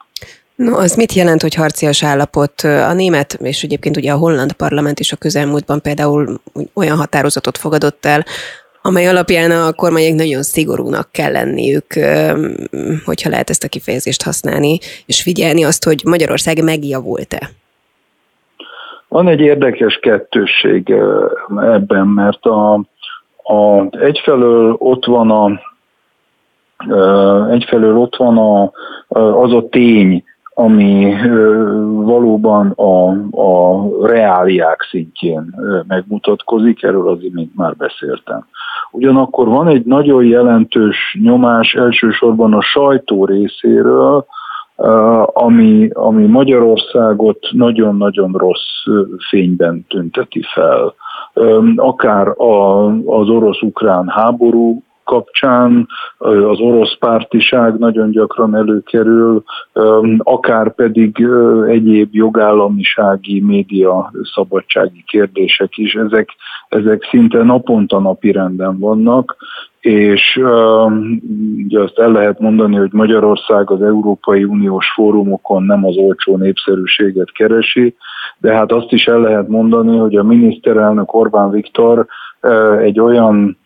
No, 0.54 0.76
az 0.76 0.94
mit 0.94 1.12
jelent, 1.12 1.42
hogy 1.42 1.54
harcias 1.54 2.04
állapot? 2.04 2.60
A 2.60 2.92
német, 2.92 3.32
és 3.32 3.62
egyébként 3.62 3.96
ugye 3.96 4.12
a 4.12 4.16
holland 4.16 4.52
parlament 4.52 5.00
is 5.00 5.12
a 5.12 5.16
közelmúltban 5.16 5.80
például 5.80 6.40
olyan 6.74 6.96
határozatot 6.96 7.58
fogadott 7.58 8.04
el, 8.04 8.24
amely 8.82 9.06
alapján 9.06 9.50
a 9.50 9.72
kormányok 9.72 10.18
nagyon 10.18 10.42
szigorúnak 10.42 11.08
kell 11.12 11.32
lenniük, 11.32 11.86
hogyha 13.04 13.30
lehet 13.30 13.50
ezt 13.50 13.64
a 13.64 13.68
kifejezést 13.68 14.22
használni, 14.22 14.78
és 15.06 15.22
figyelni 15.22 15.64
azt, 15.64 15.84
hogy 15.84 16.02
Magyarország 16.04 16.62
megjavult-e. 16.62 17.50
Van 19.08 19.28
egy 19.28 19.40
érdekes 19.40 19.98
kettősség 20.02 20.94
ebben, 21.56 22.06
mert 22.06 22.44
a, 22.44 22.80
a, 23.44 23.86
egyfelől 23.90 24.76
ott 24.78 25.04
van 25.04 25.30
a 25.30 25.60
egyfelől 27.50 27.96
ott 27.96 28.16
van 28.16 28.38
a, 28.38 28.72
az 29.42 29.52
a 29.52 29.68
tény, 29.68 30.24
ami 30.54 31.14
valóban 32.04 32.70
a, 32.70 33.08
a 33.40 33.86
reáliák 34.06 34.86
szintjén 34.90 35.54
megmutatkozik, 35.88 36.82
erről 36.82 37.08
az 37.08 37.22
imént 37.22 37.56
már 37.56 37.76
beszéltem. 37.76 38.46
Ugyanakkor 38.90 39.48
van 39.48 39.68
egy 39.68 39.84
nagyon 39.84 40.24
jelentős 40.24 41.18
nyomás 41.22 41.74
elsősorban 41.74 42.52
a 42.52 42.60
sajtó 42.60 43.24
részéről, 43.24 44.26
ami, 45.24 45.88
ami 45.92 46.26
Magyarországot 46.26 47.38
nagyon-nagyon 47.52 48.32
rossz 48.32 48.82
fényben 49.28 49.84
tünteti 49.88 50.42
fel. 50.52 50.94
Akár 51.76 52.28
a, 52.28 52.86
az 53.06 53.28
orosz-ukrán 53.28 54.08
háború 54.08 54.82
kapcsán 55.04 55.88
az 56.18 56.60
orosz 56.60 56.96
pártiság 56.98 57.78
nagyon 57.78 58.10
gyakran 58.10 58.56
előkerül, 58.56 59.42
akár 60.18 60.74
pedig 60.74 61.26
egyéb 61.68 62.14
jogállamisági, 62.14 63.40
média 63.40 64.12
szabadsági 64.34 65.04
kérdések 65.06 65.76
is, 65.76 65.94
ezek, 65.94 66.28
ezek 66.68 67.06
szinte 67.10 67.42
naponta 67.42 67.98
napi 67.98 68.32
renden 68.32 68.78
vannak, 68.78 69.36
és 69.80 70.40
ugye 71.64 71.80
azt 71.80 71.98
el 71.98 72.12
lehet 72.12 72.38
mondani, 72.38 72.76
hogy 72.76 72.92
Magyarország 72.92 73.70
az 73.70 73.82
Európai 73.82 74.44
Uniós 74.44 74.92
fórumokon 74.94 75.62
nem 75.62 75.84
az 75.84 75.96
olcsó 75.96 76.36
népszerűséget 76.36 77.32
keresi, 77.32 77.96
de 78.38 78.54
hát 78.54 78.72
azt 78.72 78.92
is 78.92 79.06
el 79.06 79.20
lehet 79.20 79.48
mondani, 79.48 79.98
hogy 79.98 80.16
a 80.16 80.22
miniszterelnök 80.22 81.14
Orbán 81.14 81.50
Viktor 81.50 82.06
egy 82.80 83.00
olyan 83.00 83.58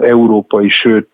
európai, 0.00 0.68
sőt 0.68 1.10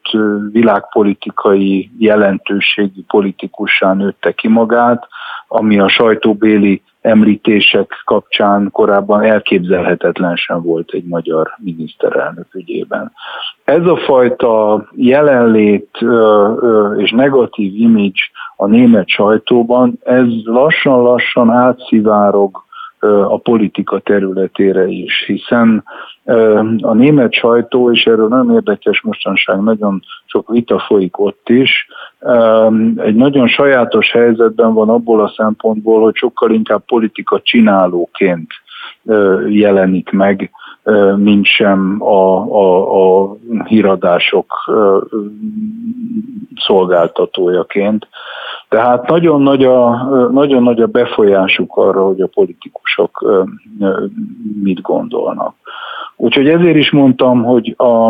világpolitikai 0.52 1.90
jelentőségi 1.98 3.04
politikussá 3.08 3.92
nőtte 3.92 4.32
ki 4.32 4.48
magát, 4.48 5.08
ami 5.48 5.78
a 5.78 5.88
sajtóbéli 5.88 6.82
említések 7.08 8.02
kapcsán 8.04 8.70
korábban 8.72 9.22
elképzelhetetlen 9.22 10.36
sem 10.36 10.62
volt 10.62 10.90
egy 10.92 11.04
magyar 11.04 11.54
miniszterelnök 11.58 12.54
ügyében. 12.54 13.12
Ez 13.64 13.86
a 13.86 13.96
fajta 13.96 14.84
jelenlét 14.94 15.98
és 16.96 17.10
negatív 17.10 17.74
image 17.74 18.20
a 18.56 18.66
német 18.66 19.08
sajtóban, 19.08 19.98
ez 20.04 20.26
lassan-lassan 20.44 21.50
átszivárog 21.50 22.66
a 23.06 23.38
politika 23.38 23.98
területére 23.98 24.86
is, 24.86 25.24
hiszen 25.26 25.84
a 26.80 26.92
német 26.94 27.32
sajtó, 27.32 27.92
és 27.92 28.06
erről 28.06 28.28
nagyon 28.28 28.54
érdekes 28.54 29.00
mostanság, 29.00 29.60
nagyon 29.60 30.02
sok 30.26 30.48
vita 30.48 30.78
folyik 30.78 31.18
ott 31.18 31.48
is, 31.48 31.86
egy 32.96 33.14
nagyon 33.14 33.48
sajátos 33.48 34.10
helyzetben 34.10 34.74
van 34.74 34.88
abból 34.88 35.20
a 35.20 35.32
szempontból, 35.36 36.02
hogy 36.02 36.14
sokkal 36.14 36.50
inkább 36.50 36.84
politika 36.84 37.40
csinálóként 37.40 38.50
jelenik 39.48 40.10
meg, 40.10 40.50
mint 41.16 41.46
sem 41.46 42.02
a, 42.02 42.52
a, 42.52 43.22
a 43.22 43.36
híradások 43.64 44.52
szolgáltatójaként. 46.56 48.08
Tehát 48.68 49.08
nagyon 49.08 49.42
nagy, 49.42 49.64
a, 49.64 50.04
nagyon 50.30 50.62
nagy 50.62 50.80
a 50.80 50.86
befolyásuk 50.86 51.76
arra, 51.76 52.04
hogy 52.06 52.20
a 52.20 52.26
politikusok 52.26 53.24
mit 54.62 54.80
gondolnak. 54.80 55.54
Úgyhogy 56.16 56.48
ezért 56.48 56.76
is 56.76 56.90
mondtam, 56.90 57.42
hogy 57.42 57.74
a, 57.76 58.08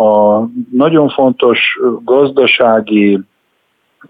a 0.00 0.44
nagyon 0.70 1.08
fontos 1.08 1.78
gazdasági 2.04 3.20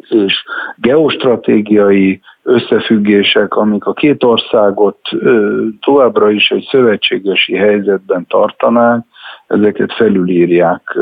és 0.09 0.45
geostratégiai 0.77 2.21
összefüggések, 2.43 3.55
amik 3.55 3.85
a 3.85 3.93
két 3.93 4.25
országot 4.25 4.99
továbbra 5.81 6.31
is 6.31 6.51
egy 6.51 6.67
szövetségesi 6.71 7.55
helyzetben 7.57 8.27
tartanák, 8.27 9.05
ezeket 9.47 9.93
felülírják 9.93 10.99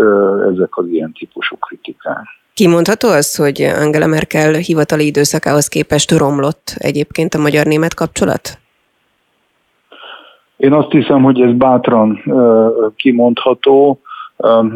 ezek 0.53 0.77
az 0.77 0.87
ilyen 0.87 1.13
típusú 1.13 1.57
kritikák. 1.57 2.38
Kimondható 2.59 3.09
az, 3.09 3.37
hogy 3.37 3.63
Angela 3.63 4.07
Merkel 4.07 4.53
hivatali 4.53 5.07
időszakához 5.07 5.69
képest 5.69 6.11
romlott 6.11 6.75
egyébként 6.79 7.35
a 7.35 7.39
magyar-német 7.39 7.95
kapcsolat? 7.95 8.59
Én 10.57 10.73
azt 10.73 10.91
hiszem, 10.91 11.23
hogy 11.23 11.41
ez 11.41 11.53
bátran 11.53 12.23
kimondható. 12.97 14.01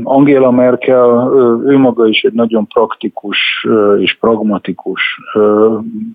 Angela 0.02 0.50
Merkel, 0.50 1.30
ő 1.66 1.78
maga 1.78 2.06
is 2.06 2.22
egy 2.22 2.32
nagyon 2.32 2.66
praktikus 2.66 3.66
és 3.98 4.16
pragmatikus 4.20 5.02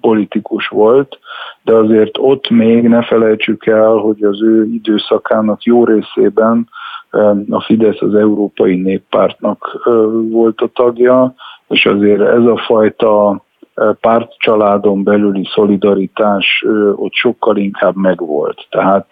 politikus 0.02 0.68
volt, 0.68 1.20
de 1.64 1.74
azért 1.74 2.18
ott 2.18 2.50
még 2.50 2.88
ne 2.88 3.04
felejtsük 3.04 3.66
el, 3.66 3.92
hogy 3.92 4.24
az 4.24 4.42
ő 4.42 4.66
időszakának 4.66 5.64
jó 5.64 5.86
részében 5.86 6.70
a 7.50 7.62
Fidesz 7.62 8.02
az 8.02 8.16
Európai 8.16 8.76
Néppártnak 8.76 9.90
volt 10.30 10.62
a 10.62 10.70
tagja, 10.74 11.36
és 11.68 11.86
azért 11.86 12.22
ez 12.22 12.44
a 12.44 12.58
fajta 12.66 13.42
pártcsaládon 14.02 15.04
belüli 15.04 15.48
szolidaritás 15.54 16.66
ott 16.96 17.14
sokkal 17.14 17.58
inkább 17.58 17.96
megvolt. 17.96 18.68
Tehát 18.70 19.08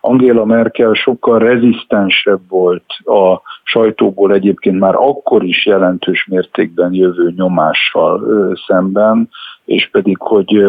Angela 0.00 0.44
Merkel 0.44 0.92
sokkal 0.92 1.38
rezisztensebb 1.38 2.40
volt 2.48 2.84
a 3.04 3.40
sajtóból 3.62 4.32
egyébként 4.32 4.78
már 4.78 4.94
akkor 4.94 5.44
is 5.44 5.66
jelentős 5.66 6.26
mértékben 6.30 6.94
jövő 6.94 7.32
nyomással 7.36 8.22
szemben, 8.66 9.28
és 9.64 9.88
pedig, 9.90 10.16
hogy 10.18 10.66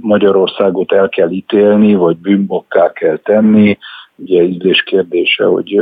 Magyarországot 0.00 0.92
el 0.92 1.08
kell 1.08 1.30
ítélni, 1.30 1.94
vagy 1.94 2.16
bűnbokká 2.16 2.92
kell 2.92 3.16
tenni, 3.16 3.78
ugye 4.16 4.42
ízlés 4.42 4.82
kérdése, 4.82 5.44
hogy 5.44 5.80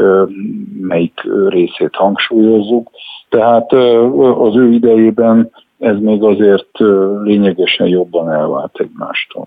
melyik 0.80 1.20
részét 1.48 1.94
hangsúlyozzuk. 1.94 2.90
Tehát 3.28 3.72
az 4.38 4.56
ő 4.56 4.72
idejében 4.72 5.50
ez 5.78 5.96
még 5.98 6.22
azért 6.22 6.78
lényegesen 7.22 7.86
jobban 7.86 8.30
elvált 8.30 8.80
egymástól. 8.80 9.46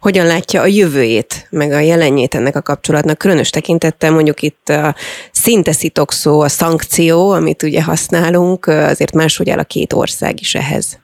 Hogyan 0.00 0.26
látja 0.26 0.60
a 0.60 0.66
jövőjét, 0.66 1.46
meg 1.50 1.72
a 1.72 1.78
jelenjét 1.78 2.34
ennek 2.34 2.56
a 2.56 2.62
kapcsolatnak? 2.62 3.18
Különös 3.18 3.50
tekintettel 3.50 4.12
mondjuk 4.12 4.42
itt 4.42 4.68
a 4.68 4.94
szinteszitokszó, 5.30 6.40
a 6.40 6.48
szankció, 6.48 7.30
amit 7.30 7.62
ugye 7.62 7.82
használunk, 7.82 8.66
azért 8.66 9.14
máshogy 9.14 9.50
áll 9.50 9.58
a 9.58 9.64
két 9.64 9.92
ország 9.92 10.40
is 10.40 10.54
ehhez. 10.54 11.00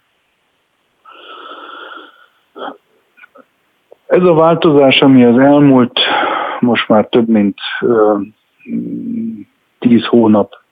Ez 4.07 4.23
a 4.23 4.35
változás, 4.35 5.01
ami 5.01 5.25
az 5.25 5.39
elmúlt 5.39 5.99
most 6.65 6.89
már 6.89 7.07
több 7.07 7.29
mint 7.29 7.59
tíz 9.79 10.05
hónap 10.05 10.63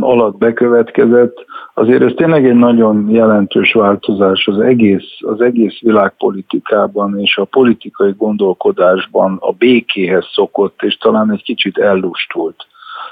alatt 0.00 0.38
bekövetkezett, 0.38 1.44
azért 1.74 2.02
ez 2.02 2.12
tényleg 2.16 2.46
egy 2.46 2.54
nagyon 2.54 3.10
jelentős 3.10 3.72
változás 3.72 4.46
az 4.46 4.58
egész, 4.60 5.18
az 5.20 5.40
egész 5.40 5.80
világpolitikában 5.80 7.20
és 7.20 7.36
a 7.36 7.44
politikai 7.44 8.14
gondolkodásban 8.16 9.36
a 9.40 9.52
békéhez 9.52 10.26
szokott, 10.32 10.82
és 10.82 10.96
talán 10.96 11.32
egy 11.32 11.42
kicsit 11.42 11.78
ellustult, 11.78 12.66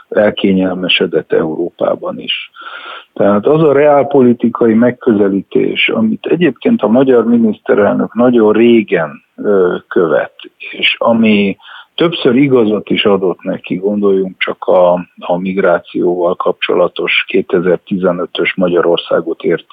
elkényelmesedett 0.08 1.32
Európában 1.32 2.20
is. 2.20 2.50
Tehát 3.14 3.46
az 3.46 3.62
a 3.62 3.72
reálpolitikai 3.72 4.74
megközelítés, 4.74 5.88
amit 5.88 6.26
egyébként 6.26 6.82
a 6.82 6.88
magyar 6.88 7.24
miniszterelnök 7.24 8.14
nagyon 8.14 8.52
régen 8.52 9.22
követ, 9.88 10.34
és 10.70 10.96
ami 10.98 11.56
többször 11.94 12.34
igazat 12.34 12.90
is 12.90 13.04
adott 13.04 13.42
neki, 13.42 13.74
gondoljunk 13.74 14.38
csak 14.38 14.64
a, 14.64 14.92
a 15.18 15.38
migrációval 15.38 16.34
kapcsolatos 16.34 17.24
2015-ös 17.32 18.56
Magyarországot 18.56 19.42
ért 19.42 19.66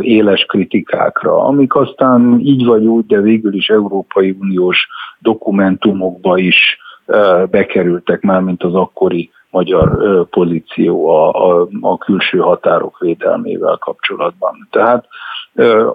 éles 0.00 0.44
kritikákra, 0.44 1.44
amik 1.44 1.74
aztán 1.74 2.40
így 2.42 2.64
vagy 2.64 2.84
úgy, 2.84 3.06
de 3.06 3.20
végül 3.20 3.54
is 3.54 3.68
Európai 3.68 4.36
Uniós 4.40 4.88
dokumentumokba 5.18 6.38
is 6.38 6.78
bekerültek 7.50 8.20
már, 8.20 8.40
mint 8.40 8.62
az 8.62 8.74
akkori 8.74 9.30
magyar 9.50 9.98
pozíció 10.30 11.08
a, 11.08 11.50
a, 11.50 11.68
a 11.80 11.98
külső 11.98 12.38
határok 12.38 12.98
védelmével 12.98 13.76
kapcsolatban. 13.76 14.68
Tehát 14.70 15.06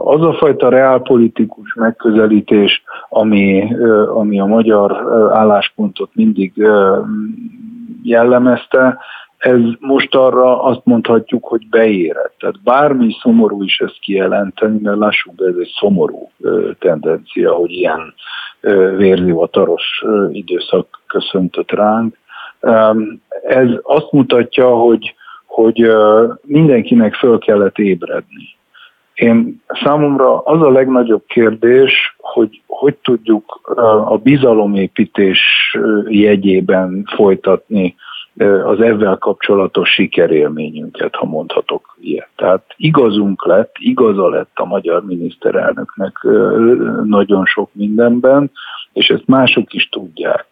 az 0.03 0.21
a 0.21 0.33
fajta 0.33 0.69
reálpolitikus 0.69 1.73
megközelítés, 1.73 2.83
ami, 3.09 3.73
ami 4.13 4.39
a 4.39 4.45
magyar 4.45 4.91
álláspontot 5.33 6.09
mindig 6.13 6.67
jellemezte, 8.03 8.97
ez 9.43 9.59
most 9.79 10.15
arra 10.15 10.63
azt 10.63 10.81
mondhatjuk, 10.83 11.45
hogy 11.45 11.69
beérett. 11.69 12.33
Tehát 12.39 12.61
bármi 12.63 13.15
szomorú 13.21 13.63
is 13.63 13.79
ezt 13.79 13.99
kijelenteni, 13.99 14.79
mert 14.81 14.97
lássuk 14.97 15.35
be, 15.35 15.45
ez 15.45 15.55
egy 15.59 15.71
szomorú 15.79 16.31
tendencia, 16.79 17.51
hogy 17.53 17.71
ilyen 17.71 18.13
vérzivataros 18.97 20.03
időszak 20.31 21.01
köszöntött 21.07 21.71
ránk. 21.71 22.17
Ez 23.43 23.67
azt 23.81 24.11
mutatja, 24.11 24.69
hogy, 24.75 25.15
hogy 25.45 25.91
mindenkinek 26.41 27.13
föl 27.13 27.37
kellett 27.39 27.77
ébredni. 27.77 28.55
Én 29.13 29.61
számomra 29.83 30.39
az 30.39 30.61
a 30.61 30.71
legnagyobb 30.71 31.23
kérdés, 31.27 32.15
hogy 32.17 32.61
hogy 32.67 32.95
tudjuk 32.95 33.61
a 34.05 34.17
bizalomépítés 34.17 35.41
jegyében 36.07 37.03
folytatni 37.15 37.95
az 38.65 38.79
ezzel 38.79 39.17
kapcsolatos 39.17 39.89
sikerélményünket, 39.89 41.15
ha 41.15 41.25
mondhatok 41.25 41.97
ilyet. 42.01 42.29
Tehát 42.35 42.63
igazunk 42.77 43.45
lett, 43.45 43.75
igaza 43.79 44.29
lett 44.29 44.51
a 44.53 44.65
magyar 44.65 45.05
miniszterelnöknek 45.05 46.17
nagyon 47.03 47.45
sok 47.45 47.69
mindenben, 47.71 48.51
és 48.93 49.09
ezt 49.09 49.27
mások 49.27 49.73
is 49.73 49.89
tudják. 49.89 50.45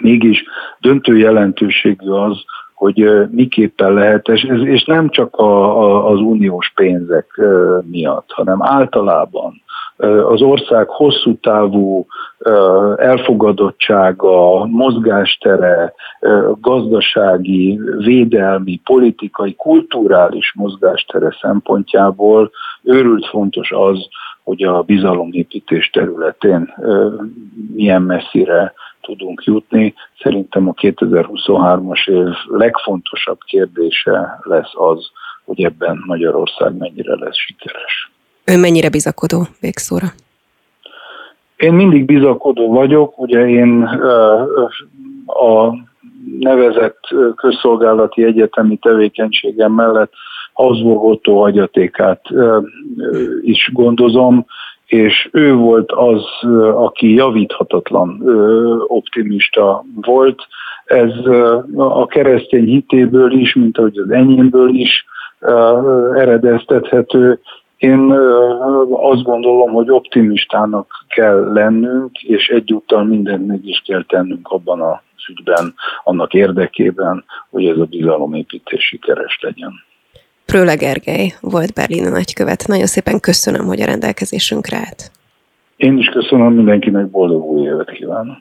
Mégis 0.00 0.44
döntő 0.80 1.16
jelentőségű 1.16 2.10
az, 2.10 2.44
hogy 2.74 3.28
miképpen 3.30 3.92
lehet, 3.92 4.28
és 4.28 4.84
nem 4.84 5.08
csak 5.08 5.36
a, 5.36 5.80
a, 5.82 6.10
az 6.10 6.20
uniós 6.20 6.72
pénzek 6.74 7.40
miatt, 7.90 8.30
hanem 8.30 8.62
általában 8.62 9.62
az 10.06 10.42
ország 10.42 10.88
hosszú 10.88 11.36
távú 11.40 12.06
elfogadottsága, 12.96 14.66
mozgástere, 14.66 15.94
gazdasági, 16.60 17.80
védelmi, 17.96 18.80
politikai, 18.84 19.54
kulturális 19.54 20.52
mozgástere 20.54 21.36
szempontjából 21.40 22.50
őrült 22.82 23.26
fontos 23.26 23.72
az, 23.72 24.08
hogy 24.42 24.62
a 24.62 24.82
bizalomépítés 24.82 25.90
területén 25.90 26.74
milyen 27.74 28.02
messzire 28.02 28.72
tudunk 29.00 29.44
jutni. 29.44 29.94
Szerintem 30.22 30.68
a 30.68 30.72
2023-as 30.72 32.08
év 32.08 32.34
legfontosabb 32.46 33.38
kérdése 33.46 34.38
lesz 34.42 34.72
az, 34.74 35.10
hogy 35.44 35.62
ebben 35.62 36.02
Magyarország 36.06 36.76
mennyire 36.76 37.16
lesz 37.16 37.36
sikeres. 37.36 38.10
Ön 38.48 38.60
mennyire 38.60 38.88
bizakodó 38.88 39.46
végszóra? 39.60 40.06
Én 41.56 41.72
mindig 41.72 42.04
bizakodó 42.04 42.72
vagyok, 42.72 43.18
ugye 43.18 43.48
én 43.48 43.82
a 45.26 45.74
nevezett 46.38 47.00
közszolgálati 47.36 48.24
egyetemi 48.24 48.76
tevékenységem 48.76 49.72
mellett 49.72 50.12
Habsburg 50.52 51.02
Otto 51.02 51.40
hagyatékát 51.40 52.20
is 53.42 53.70
gondozom, 53.72 54.46
és 54.86 55.28
ő 55.32 55.54
volt 55.54 55.92
az, 55.92 56.22
aki 56.74 57.14
javíthatatlan 57.14 58.22
optimista 58.86 59.84
volt. 59.94 60.46
Ez 60.84 61.10
a 61.76 62.06
keresztény 62.06 62.64
hitéből 62.64 63.32
is, 63.32 63.54
mint 63.54 63.78
ahogy 63.78 63.98
az 63.98 64.10
enyémből 64.10 64.68
is 64.68 65.04
eredeztethető. 66.14 67.40
Én 67.78 68.12
azt 68.90 69.22
gondolom, 69.22 69.70
hogy 69.72 69.90
optimistának 69.90 71.06
kell 71.08 71.52
lennünk, 71.52 72.22
és 72.22 72.48
egyúttal 72.48 73.04
mindent 73.04 73.46
meg 73.46 73.66
is 73.66 73.82
kell 73.86 74.04
tennünk 74.08 74.48
abban 74.48 74.80
a 74.80 75.02
ügyben, 75.28 75.74
annak 76.04 76.34
érdekében, 76.34 77.24
hogy 77.50 77.66
ez 77.66 77.76
a 77.76 77.84
bizalomépítés 77.84 78.84
sikeres 78.84 79.38
legyen. 79.40 79.72
Prőle 80.46 80.74
Gergely 80.74 81.32
volt 81.40 81.74
Berlin 81.74 82.06
a 82.06 82.10
nagykövet. 82.10 82.66
Nagyon 82.66 82.86
szépen 82.86 83.20
köszönöm, 83.20 83.66
hogy 83.66 83.80
a 83.80 83.86
rendelkezésünkre 83.86 84.76
állt. 84.76 85.10
Én 85.76 85.98
is 85.98 86.06
köszönöm 86.06 86.52
mindenkinek 86.52 87.10
boldog 87.10 87.44
új 87.44 87.66
évet 87.66 87.90
kívánok. 87.90 88.36